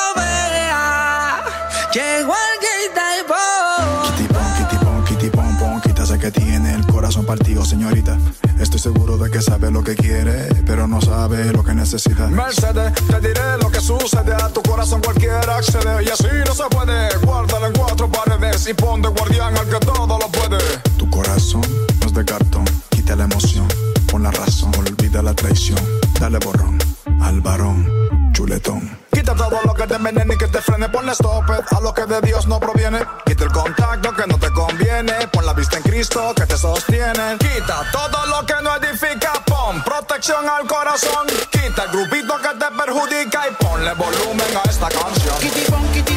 partido, 7.30 7.64
señorita. 7.64 8.18
Estoy 8.58 8.80
seguro 8.80 9.16
de 9.16 9.30
que 9.30 9.40
sabe 9.40 9.70
lo 9.70 9.84
que 9.84 9.94
quiere, 9.94 10.48
pero 10.66 10.88
no 10.88 11.00
sabe 11.00 11.52
lo 11.52 11.62
que 11.62 11.74
necesita. 11.74 12.26
Mercedes, 12.26 12.92
te 13.08 13.20
diré 13.20 13.56
lo 13.62 13.70
que 13.70 13.80
sucede. 13.80 14.34
A 14.34 14.48
tu 14.48 14.60
corazón 14.62 15.00
cualquiera 15.00 15.56
accede. 15.56 16.02
Y 16.04 16.08
así 16.08 16.26
no 16.44 16.52
se 16.52 16.64
puede. 16.64 17.16
Guárdalo 17.18 17.68
en 17.68 17.72
cuatro 17.74 18.10
paredes 18.10 18.66
y 18.68 18.74
pon 18.74 19.00
de 19.00 19.08
guardián 19.10 19.56
al 19.56 19.68
que 19.68 19.78
todo 19.78 20.18
lo 20.18 20.28
puede. 20.32 20.58
Tu 20.98 21.08
corazón 21.08 21.62
no 22.00 22.06
es 22.08 22.14
de 22.14 22.24
cartón. 22.24 22.64
Quita 22.88 23.14
la 23.14 23.24
emoción, 23.24 23.68
pon 24.10 24.24
la 24.24 24.32
razón. 24.32 24.72
Olvida 24.76 25.22
la 25.22 25.34
traición. 25.34 25.78
Dale 26.18 26.38
borrón 26.38 26.78
al 27.20 27.40
varón 27.40 28.09
chuletón. 28.50 28.98
Quita 29.12 29.34
todo 29.34 29.60
lo 29.64 29.74
que 29.74 29.86
te 29.86 29.94
envenene 29.94 30.34
y 30.34 30.38
que 30.38 30.48
te 30.48 30.60
frene. 30.60 30.88
Ponle 30.88 31.12
stop 31.12 31.50
a 31.50 31.80
lo 31.80 31.94
que 31.94 32.04
de 32.06 32.20
Dios 32.20 32.46
no 32.46 32.58
proviene. 32.58 33.00
Quita 33.24 33.44
el 33.44 33.52
contacto 33.52 34.14
que 34.14 34.26
no 34.26 34.38
te 34.38 34.50
conviene. 34.50 35.12
Pon 35.32 35.46
la 35.46 35.52
vista 35.52 35.76
en 35.76 35.82
Cristo 35.82 36.32
que 36.34 36.46
te 36.46 36.56
sostiene. 36.56 37.36
Quita 37.38 37.84
todo 37.92 38.26
lo 38.26 38.46
que 38.46 38.54
no 38.62 38.76
edifica. 38.76 39.32
Pon 39.46 39.82
protección 39.84 40.48
al 40.48 40.66
corazón. 40.66 41.26
Quita 41.50 41.84
el 41.84 41.90
grupito 41.90 42.36
que 42.38 42.58
te 42.58 42.66
perjudica 42.76 43.48
y 43.48 43.64
ponle 43.64 43.92
volumen 43.94 44.56
a 44.64 44.68
esta 44.68 44.88
canción. 44.88 46.09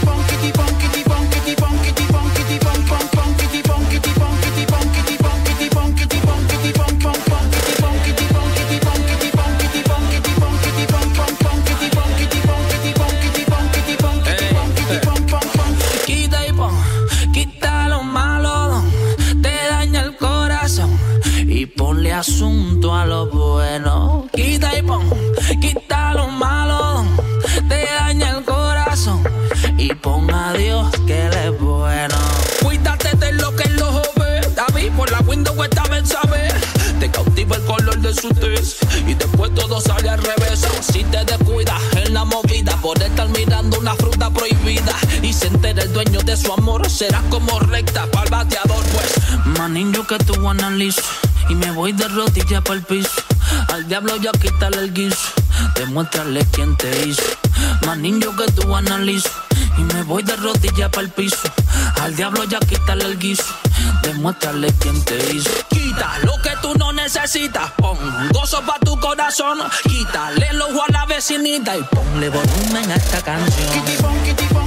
Asunto 22.24 22.96
a 22.96 23.06
lo 23.06 23.28
bueno. 23.28 24.30
Quita 24.34 24.78
y 24.78 24.82
pon, 24.82 25.04
quita 25.60 26.14
lo 26.14 26.30
malo, 26.30 27.04
te 27.68 27.86
daña 28.00 28.38
el 28.38 28.46
corazón. 28.46 29.22
Y 29.78 29.94
pon 29.94 30.34
a 30.34 30.54
Dios 30.54 30.90
que 31.06 31.26
él 31.26 31.34
es 31.34 31.60
bueno. 31.60 32.16
Cuídate 32.62 33.18
de 33.18 33.34
lo 33.34 33.54
que 33.58 33.68
los 33.72 33.94
ve. 34.16 34.40
David 34.56 34.92
por 34.96 35.12
la 35.12 35.20
window 35.20 35.62
esta 35.66 35.84
vez 35.90 36.08
sabe. 36.08 36.48
Te 36.98 37.12
cautiva 37.12 37.58
el 37.58 37.64
color 37.66 37.98
de 38.00 38.14
su 38.14 38.30
tez. 38.30 38.78
Y 39.06 39.16
después 39.16 39.54
todo 39.54 39.82
sale 39.82 40.08
al 40.08 40.24
revés. 40.24 40.66
Si 40.80 41.04
te 41.04 41.26
descuidas 41.26 41.82
en 42.06 42.14
la 42.14 42.24
movida 42.24 42.78
por 42.82 43.04
estar 43.04 43.28
mirando 43.28 43.80
una 43.80 43.96
fruta 43.96 44.30
prohibida. 44.30 44.96
Y 45.22 45.34
se 45.34 45.48
entera 45.48 45.84
el 45.84 45.92
dueño 45.92 46.22
de 46.22 46.38
su 46.38 46.54
amor. 46.54 46.90
Será 46.90 47.22
como 47.30 47.60
recta 47.60 48.04
el 48.04 48.10
pues. 48.10 48.63
Manín, 49.64 49.94
yo 49.94 50.06
que 50.06 50.18
tú 50.18 50.50
analizo. 50.50 51.02
Y 51.48 51.56
me 51.56 51.72
voy 51.72 51.94
de 51.94 52.06
rodillas 52.10 52.62
para 52.64 52.76
el 52.76 52.84
piso. 52.84 53.22
Al 53.72 53.88
diablo 53.88 54.18
ya 54.18 54.32
quítale 54.34 54.78
el 54.78 54.94
guiso. 54.94 55.30
Demuéstrale 55.76 56.46
quién 56.52 56.76
te 56.76 57.08
hizo. 57.08 57.24
Manín, 57.86 58.20
yo 58.20 58.36
que 58.36 58.44
tú 58.52 58.76
analizo. 58.76 59.30
Y 59.78 59.84
me 59.84 60.04
voy 60.04 60.22
de 60.22 60.36
rodillas 60.36 60.90
para 60.90 61.04
el 61.04 61.12
piso. 61.12 61.50
Al 62.02 62.14
diablo 62.14 62.44
ya 62.44 62.60
quítale 62.60 63.06
el 63.06 63.18
guiso. 63.18 63.56
Demuéstrale 64.02 64.68
quién 64.80 65.02
te 65.06 65.34
hizo. 65.34 65.50
Quita 65.70 66.20
lo 66.24 66.34
que 66.42 66.52
tú 66.62 66.74
no 66.78 66.92
necesitas. 66.92 67.72
Pon 67.78 67.98
gozo 68.34 68.62
para 68.64 68.80
tu 68.80 69.00
corazón. 69.00 69.60
Quítale 69.84 70.46
el 70.50 70.62
ojo 70.62 70.84
a 70.86 70.92
la 70.92 71.06
vecinita 71.06 71.78
y 71.78 71.84
ponle 71.84 72.28
volumen 72.28 72.92
a 72.92 72.96
esta 72.96 73.22
canción. 73.22 74.63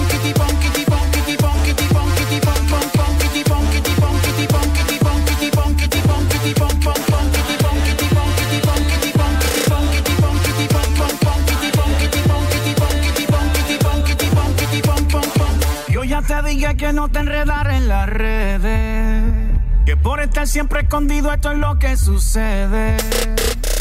Que 16.77 16.93
no 16.93 17.09
te 17.09 17.20
enredar 17.20 17.70
en 17.70 17.89
las 17.89 18.09
redes. 18.09 19.24
Que 19.87 19.97
por 19.97 20.20
estar 20.20 20.47
siempre 20.47 20.81
escondido 20.81 21.33
esto 21.33 21.51
es 21.53 21.59
lo 21.59 21.79
que 21.79 21.97
sucede. 21.97 22.97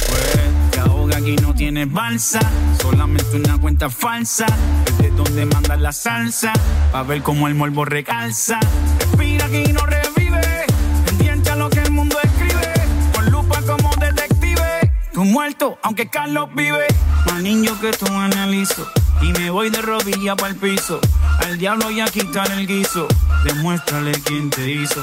Pues 0.08 0.40
te 0.72 0.80
ahoga 0.80 1.18
aquí 1.18 1.36
no 1.36 1.54
tienes 1.54 1.92
balsa, 1.92 2.40
solamente 2.82 3.36
una 3.36 3.58
cuenta 3.58 3.90
falsa. 3.90 4.46
Es 4.88 4.98
de 4.98 5.10
donde 5.10 5.46
mandas 5.46 5.80
la 5.80 5.92
salsa, 5.92 6.54
pa' 6.92 7.04
ver 7.04 7.22
cómo 7.22 7.48
el 7.48 7.56
morbo 7.56 7.84
recalza. 7.86 8.60
Respira 9.00 9.46
aquí 9.46 9.74
no 9.74 9.86
revive, 9.86 10.66
pendiente 11.06 11.50
a 11.50 11.56
lo 11.56 11.70
que 11.70 11.80
el 11.80 11.92
mundo 11.92 12.18
escribe. 12.24 12.74
Con 13.14 13.30
lupa 13.30 13.62
como 13.64 13.90
detective, 14.00 14.94
tú 15.12 15.26
muerto, 15.26 15.78
aunque 15.84 16.08
Carlos 16.10 16.50
vive. 16.56 16.88
Manín, 17.26 17.64
yo 17.64 17.80
que 17.80 17.92
tú 17.92 18.06
analizo. 18.08 18.88
Y 19.22 19.32
me 19.34 19.50
voy 19.50 19.70
de 19.70 19.82
rodilla 19.82 20.36
para 20.36 20.50
el 20.54 20.56
piso. 20.56 21.00
Al 21.40 21.58
diablo 21.58 21.90
ya 21.92 22.06
quitar 22.06 22.52
el 22.52 22.68
guiso. 22.68 23.08
Demuéstrale 23.44 24.12
quién 24.24 24.50
te 24.50 24.70
hizo. 24.70 25.02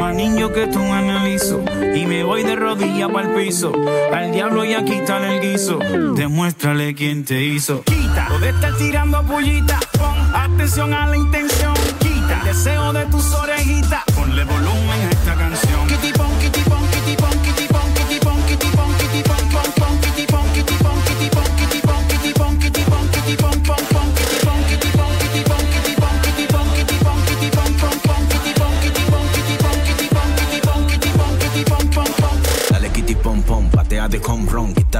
Manín, 0.00 0.36
yo 0.36 0.52
que 0.52 0.66
tú 0.66 0.80
analizo. 0.80 1.62
Y 1.94 2.06
me 2.06 2.22
voy 2.24 2.42
de 2.42 2.56
rodilla 2.56 3.08
para 3.08 3.28
el 3.28 3.34
piso. 3.34 3.72
Al 4.12 4.32
diablo 4.32 4.64
ya 4.64 4.84
quitar 4.84 5.22
el 5.24 5.40
guiso. 5.40 5.78
Demuéstrale 6.14 6.94
quién 6.94 7.24
te 7.24 7.42
hizo. 7.42 7.82
Quita. 7.82 8.28
Lo 8.28 8.38
de 8.38 8.50
estar 8.50 8.76
tirando 8.76 9.22
pullita. 9.24 9.78
Pon 9.98 10.16
atención 10.34 10.94
a 10.94 11.06
la 11.06 11.16
intención. 11.16 11.74
Quita. 11.98 12.38
El 12.40 12.44
deseo 12.44 12.92
de 12.92 13.06
tus 13.06 13.32
orejitas. 13.34 14.04
Ponle 14.14 14.44
volumen 14.44 14.77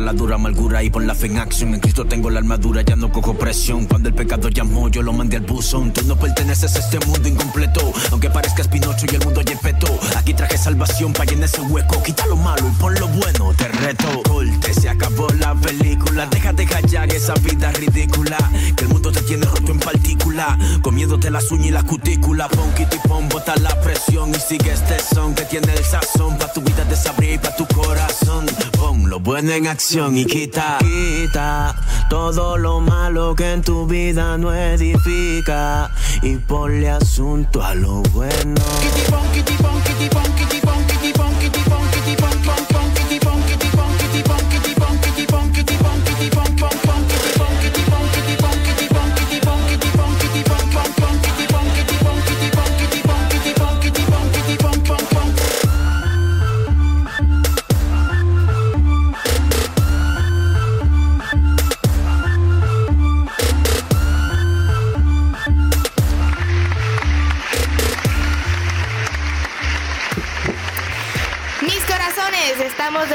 la 0.09 0.15
dura 0.15 0.37
amargura 0.37 0.83
y 0.83 0.89
pon 0.89 1.07
la 1.07 1.15
fe 1.15 1.27
en 1.27 1.37
acción. 1.37 1.75
En 1.75 1.81
Cristo 1.81 2.07
tengo 2.07 2.31
la 2.31 2.39
armadura, 2.39 2.81
ya 2.81 2.97
no 2.97 3.13
cojo 3.13 3.35
presión. 3.35 3.85
Cuando 3.85 4.09
el 4.09 4.15
pecado 4.15 4.49
llamó, 4.49 4.89
yo 4.89 5.03
lo 5.03 5.13
mandé 5.13 5.37
al 5.37 5.43
buzón. 5.43 5.93
Tú 5.93 6.01
no 6.07 6.17
perteneces 6.17 6.77
a 6.77 6.79
este 6.79 6.99
mundo 7.05 7.29
incompleto, 7.29 7.93
aunque 8.11 8.31
parezcas 8.31 8.69
Pinocho 8.69 9.05
y 9.13 9.17
el 9.17 9.23
mundo 9.23 9.43
ya 9.43 9.59
peto. 9.59 9.87
Aquí 10.17 10.33
traje 10.33 10.57
salvación 10.57 11.13
para 11.13 11.27
llenar 11.27 11.45
ese 11.45 11.61
hueco. 11.61 12.03
Quita 12.03 12.25
lo 12.27 12.37
malo 12.37 12.67
y 12.67 12.81
pon 12.81 12.95
lo 12.95 13.07
bueno, 13.09 13.53
te 13.55 13.69
reto. 13.69 14.23
Corte, 14.23 14.73
se 14.73 14.89
acabó 14.89 15.29
la 15.39 15.55
película. 15.55 16.25
Deja 16.25 16.55
de 16.55 16.65
callar 16.65 17.13
esa 17.13 17.35
vida 17.35 17.71
ridícula. 17.73 18.39
Que 18.77 18.85
el 18.85 18.89
mundo 18.89 19.13
te 19.13 19.21
tiene 19.21 19.45
roto 19.45 19.73
en 19.73 19.79
partícula. 19.79 20.59
Comiéndote 20.81 21.31
las 21.31 21.51
uñas 21.51 21.67
y 21.67 21.71
la 21.73 21.83
cutícula. 21.83 22.49
Pon 22.49 22.73
kitty 22.73 22.97
pon, 23.07 23.29
bota 23.29 23.55
la 23.57 23.79
presión 23.83 24.31
y 24.31 24.41
sigue 24.41 24.73
este 24.73 25.01
son 25.01 25.35
que 25.35 25.45
tiene 25.45 25.75
el 25.75 25.85
sazón. 25.85 26.39
Pa' 26.39 26.51
tu 26.51 26.63
vida 26.63 26.83
desabrir 26.85 27.35
y 27.35 27.39
pa' 27.39 27.55
tu 27.55 27.67
corazón. 27.67 28.47
Pon 28.79 29.11
lo 29.11 29.21
bueno 29.21 29.53
en 29.53 29.67
acción 29.67 29.98
y 30.07 30.25
quita. 30.25 30.79
Quita 30.79 31.75
todo 32.09 32.57
lo 32.57 32.81
malo 32.81 33.35
que 33.35 33.53
en 33.53 33.63
tu 33.63 33.87
vida 33.87 34.39
no 34.39 34.55
edifica. 34.55 35.91
Y 36.23 36.37
ponle 36.37 36.89
asunto 36.89 37.63
a 37.63 37.75
lo 37.75 38.03
bueno. 38.15 38.61
Kitty 38.81 39.11
pon, 39.11 39.33
kitty 39.33 39.57
pon, 39.57 39.83
kitty 39.83 40.09
pon, 40.09 40.58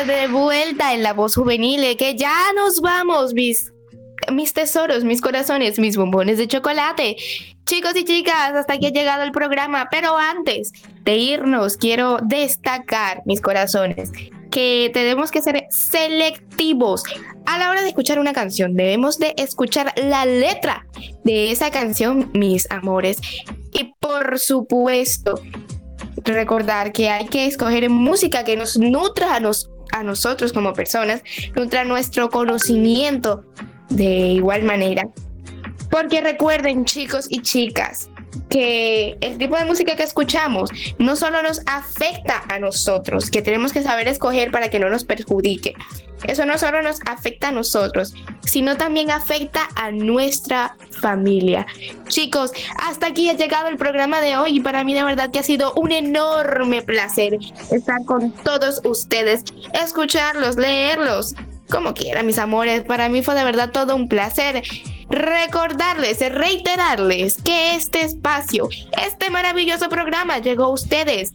de 0.06 0.28
vuelta 0.28 0.94
en 0.94 1.02
la 1.02 1.14
voz 1.14 1.36
juvenil, 1.36 1.84
eh, 1.84 1.96
que 1.96 2.16
ya 2.16 2.52
nos 2.56 2.82
vamos, 2.82 3.34
mis, 3.34 3.72
mis 4.32 4.54
tesoros, 4.54 5.04
mis 5.04 5.22
corazones, 5.22 5.80
mis 5.80 5.96
bombones 5.96 6.38
de 6.38 6.48
chocolate. 6.48 7.16
Chicos 7.66 7.96
y 7.96 8.04
chicas, 8.04 8.54
hasta 8.54 8.74
aquí 8.74 8.88
ha 8.88 8.92
llegado 8.92 9.24
el 9.24 9.32
programa, 9.32 9.88
pero 9.90 10.18
antes 10.18 10.72
de 11.04 11.16
irnos, 11.16 11.78
quiero 11.78 12.18
destacar, 12.22 13.22
mis 13.26 13.40
corazones, 13.40 14.12
que 14.52 14.92
tenemos 14.94 15.32
que 15.32 15.42
ser 15.42 15.66
selectivos 15.70 17.04
a 17.46 17.58
la 17.58 17.70
hora 17.70 17.82
de 17.82 17.88
escuchar 17.88 18.20
una 18.20 18.34
canción. 18.34 18.76
Debemos 18.76 19.20
de 19.20 19.34
escuchar 19.38 19.94
la 19.96 20.26
letra 20.26 20.86
de 21.24 21.52
esa 21.52 21.72
canción, 21.72 22.30
mis 22.34 22.70
amores. 22.70 23.20
Y 23.72 23.94
por 24.00 24.38
supuesto, 24.38 25.40
recordar 26.24 26.92
que 26.92 27.10
hay 27.10 27.28
que 27.28 27.46
escoger 27.46 27.90
música 27.90 28.44
que 28.44 28.56
nos 28.56 28.78
nutra 28.78 29.40
nos, 29.40 29.70
a 29.94 30.04
nosotros 30.04 30.52
como 30.52 30.74
personas, 30.74 31.24
nutra 31.56 31.86
nuestro 31.86 32.30
conocimiento 32.30 33.46
de 33.90 34.04
igual 34.04 34.64
manera. 34.64 35.08
Porque 35.90 36.22
recuerden, 36.22 36.86
chicos 36.86 37.28
y 37.30 37.42
chicas, 37.42 38.10
que 38.50 39.18
el 39.22 39.38
tipo 39.38 39.58
de 39.58 39.66
música 39.66 39.96
que 39.96 40.04
escuchamos 40.04 40.70
no 41.00 41.16
solo 41.16 41.42
nos 41.42 41.62
afecta 41.66 42.44
a 42.50 42.60
nosotros, 42.60 43.30
que 43.30 43.42
tenemos 43.42 43.74
que 43.74 43.84
saber 43.84 44.08
escoger 44.08 44.52
para 44.52 44.70
que 44.70 44.80
no 44.80 44.90
nos 44.90 45.04
perjudique. 45.04 45.74
Eso 46.26 46.46
no 46.46 46.58
solo 46.58 46.82
nos 46.82 47.00
afecta 47.06 47.50
a 47.50 47.52
nosotros, 47.52 48.14
sino 48.42 48.78
también 48.78 49.12
afecta 49.12 49.68
a 49.76 49.92
nuestra 49.92 50.78
familia. 51.02 51.66
Chicos, 52.08 52.52
hasta 52.82 53.08
aquí 53.08 53.30
ha 53.30 53.34
llegado 53.34 53.68
el 53.68 53.78
programa 53.78 54.22
de 54.22 54.38
hoy 54.38 54.58
y 54.58 54.60
para 54.62 54.84
mí 54.84 54.94
de 54.94 55.04
verdad 55.04 55.32
que 55.32 55.40
ha 55.40 55.44
sido 55.44 55.74
un 55.74 55.92
enorme 55.92 56.82
placer 56.82 57.38
estar 57.72 58.06
con 58.06 58.32
todos 58.32 58.82
ustedes, 58.86 59.44
escucharlos, 59.74 60.56
leerlos, 60.56 61.36
como 61.70 61.94
quiera, 61.94 62.24
mis 62.24 62.38
amores. 62.38 62.84
Para 62.84 63.10
mí 63.10 63.22
fue 63.22 63.36
de 63.36 63.44
verdad 63.44 63.72
todo 63.72 63.96
un 63.96 64.08
placer 64.08 64.64
recordarles, 65.10 66.20
reiterarles 66.20 67.42
que 67.42 67.76
este 67.76 68.02
espacio, 68.02 68.70
este 69.04 69.30
maravilloso 69.30 69.90
programa 69.90 70.40
llegó 70.40 70.66
a 70.66 70.70
ustedes 70.70 71.34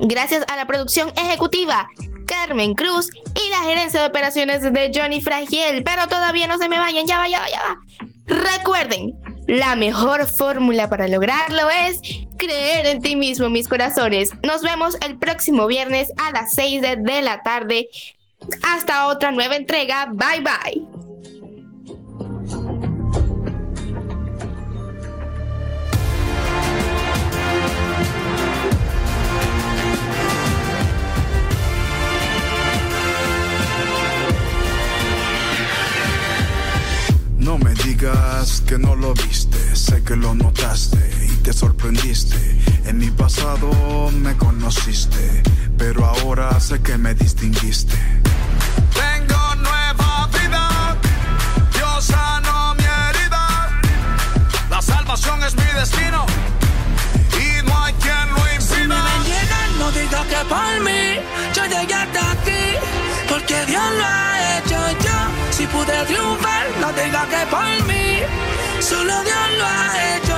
gracias 0.00 0.44
a 0.48 0.56
la 0.56 0.66
producción 0.66 1.12
ejecutiva 1.16 1.88
Carmen 2.30 2.74
Cruz 2.74 3.10
y 3.34 3.50
la 3.50 3.68
gerencia 3.68 4.00
de 4.00 4.06
operaciones 4.06 4.62
de 4.62 4.92
Johnny 4.94 5.20
Fragiel. 5.20 5.82
Pero 5.82 6.06
todavía 6.06 6.46
no 6.46 6.58
se 6.58 6.68
me 6.68 6.78
vayan, 6.78 7.06
ya 7.06 7.18
va, 7.18 7.28
ya 7.28 7.40
va, 7.40 7.48
ya 7.50 7.60
va. 7.60 7.78
Recuerden, 8.26 9.18
la 9.48 9.74
mejor 9.74 10.26
fórmula 10.26 10.88
para 10.88 11.08
lograrlo 11.08 11.68
es 11.70 12.00
creer 12.36 12.86
en 12.86 13.02
ti 13.02 13.16
mismo, 13.16 13.50
mis 13.50 13.66
corazones. 13.66 14.30
Nos 14.44 14.62
vemos 14.62 14.96
el 15.04 15.18
próximo 15.18 15.66
viernes 15.66 16.12
a 16.18 16.30
las 16.30 16.54
6 16.54 16.82
de 16.82 17.22
la 17.22 17.42
tarde. 17.42 17.88
Hasta 18.62 19.08
otra 19.08 19.32
nueva 19.32 19.56
entrega. 19.56 20.06
Bye 20.12 20.40
bye. 20.40 21.09
Digas 37.94 38.62
que 38.68 38.78
no 38.78 38.94
lo 38.94 39.14
viste, 39.14 39.58
sé 39.74 40.04
que 40.04 40.14
lo 40.14 40.32
notaste 40.32 40.98
y 41.28 41.34
te 41.42 41.52
sorprendiste. 41.52 42.36
En 42.84 42.98
mi 42.98 43.10
pasado 43.10 44.10
me 44.12 44.36
conociste, 44.36 45.42
pero 45.76 46.04
ahora 46.04 46.60
sé 46.60 46.80
que 46.82 46.96
me 46.96 47.14
distinguiste. 47.14 47.98
Por 67.46 67.84
mí. 67.86 68.22
Solo 68.80 69.22
Dios 69.22 69.58
lo 69.58 69.64
ha 69.64 70.16
hecho 70.16 70.29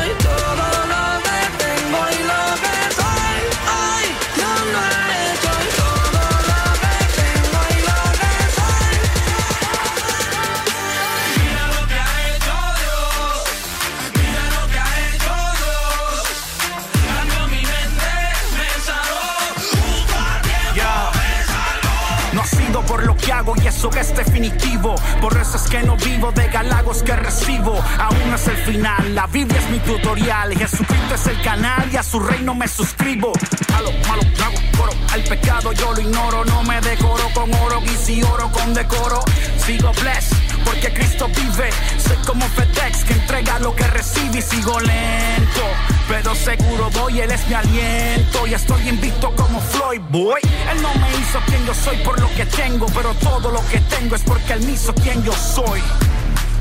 que 25.73 25.83
no 25.85 25.97
vivo 25.97 26.31
de 26.33 26.49
galagos 26.49 27.03
que 27.03 27.17
recibo. 27.17 27.83
Aún 27.99 28.29
no 28.29 28.37
es 28.37 28.47
el 28.47 28.57
final, 28.59 29.15
la 29.15 29.27
Biblia 29.27 29.59
es 29.59 29.71
mi 29.71 29.79
tutorial. 29.79 30.53
Jesucristo 30.55 31.15
es 31.15 31.27
el 31.29 31.41
canal 31.41 31.89
y 31.91 31.97
a 31.97 32.03
su 32.03 32.21
reino 32.21 32.55
me 32.55 32.69
suscribo. 32.69 33.33
A 33.75 33.81
lo 33.81 33.91
malo 34.07 34.23
hago 34.45 34.61
coro, 34.77 34.93
al 35.11 35.23
pecado 35.25 35.73
yo 35.73 35.95
lo 35.95 36.01
ignoro. 36.03 36.45
No 36.45 36.63
me 36.65 36.79
decoro 36.83 37.27
con 37.33 37.55
oro 37.55 37.81
y 38.07 38.23
oro 38.23 38.53
con 38.53 38.75
decoro. 38.75 39.25
Sigo 39.65 39.93
blessed 39.93 40.37
porque 40.63 40.93
Cristo 40.93 41.27
vive. 41.29 41.71
Soy 42.07 42.17
como 42.27 42.47
FedEx 42.49 43.05
que 43.05 43.15
entrega 43.15 43.59
lo 43.61 43.75
que 43.75 43.87
recibe 43.87 44.41
y 44.41 44.43
sigo 44.43 44.79
lento. 44.79 45.92
Pero 46.13 46.35
seguro 46.35 46.91
voy, 46.91 47.21
él 47.21 47.31
es 47.31 47.49
mi 47.49 47.55
aliento. 47.55 48.47
Y 48.47 48.53
estoy 48.53 48.87
invicto 48.87 49.35
como 49.35 49.59
Floyd 49.59 50.03
Boy. 50.11 50.43
Él 50.71 50.83
no 50.83 50.93
me 50.97 51.11
hizo 51.13 51.41
quien 51.47 51.65
yo 51.65 51.73
soy 51.73 51.97
por 52.05 52.21
lo 52.21 52.29
que 52.35 52.45
tengo, 52.45 52.85
pero 52.95 53.15
todo 53.15 53.51
lo 53.51 53.67
que 53.71 53.81
tengo 53.81 54.15
es 54.15 54.23
porque 54.23 54.53
él 54.53 54.61
me 54.61 54.73
hizo 54.73 54.93
quien 54.93 55.25
yo 55.25 55.33
soy. 55.33 55.81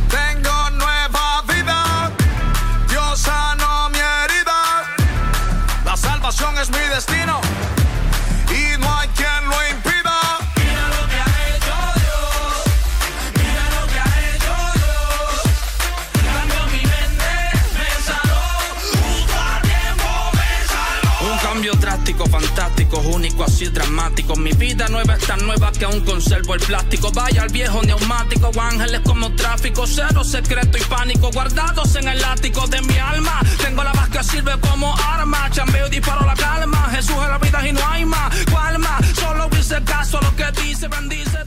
Tengo 0.09 0.69
nueva 0.69 1.43
vida, 1.53 2.11
Dios 2.87 3.19
sanó 3.19 3.89
mi 3.89 3.99
herida. 3.99 4.85
La 5.83 5.97
salvación 5.97 6.57
es 6.57 6.69
mi 6.69 6.79
destino 6.95 7.41
único, 22.99 23.43
así 23.43 23.65
dramático. 23.67 24.35
Mi 24.35 24.51
vida 24.53 24.87
nueva 24.89 25.15
es 25.15 25.25
tan 25.25 25.45
nueva 25.45 25.71
que 25.71 25.85
aún 25.85 26.01
conservo 26.01 26.55
el 26.55 26.61
plástico. 26.61 27.11
Vaya 27.11 27.43
al 27.43 27.49
viejo 27.49 27.81
neumático, 27.83 28.51
ángeles 28.59 29.01
como 29.01 29.33
tráfico, 29.35 29.85
cero 29.87 30.23
secreto 30.23 30.77
y 30.77 30.81
pánico 30.81 31.29
guardados 31.31 31.95
en 31.95 32.07
el 32.07 32.23
ático 32.23 32.67
de 32.67 32.81
mi 32.81 32.97
alma. 32.97 33.39
Tengo 33.63 33.83
la 33.83 33.91
paz 33.91 34.09
que 34.09 34.23
sirve 34.23 34.59
como 34.59 34.95
arma, 34.97 35.49
chambeo 35.51 35.87
y 35.87 35.89
disparo 35.91 36.25
la 36.25 36.35
calma. 36.35 36.89
Jesús 36.91 37.15
es 37.21 37.29
la 37.29 37.37
vida 37.37 37.67
y 37.67 37.73
no 37.73 37.87
hay 37.87 38.05
más. 38.05 38.35
¿Cuál 38.51 38.79
más? 38.79 39.05
Solo 39.15 39.49
hice 39.59 39.81
caso 39.83 40.17
a 40.19 40.21
lo 40.21 40.35
que 40.35 40.51
dice, 40.61 40.87
bendice. 40.87 41.41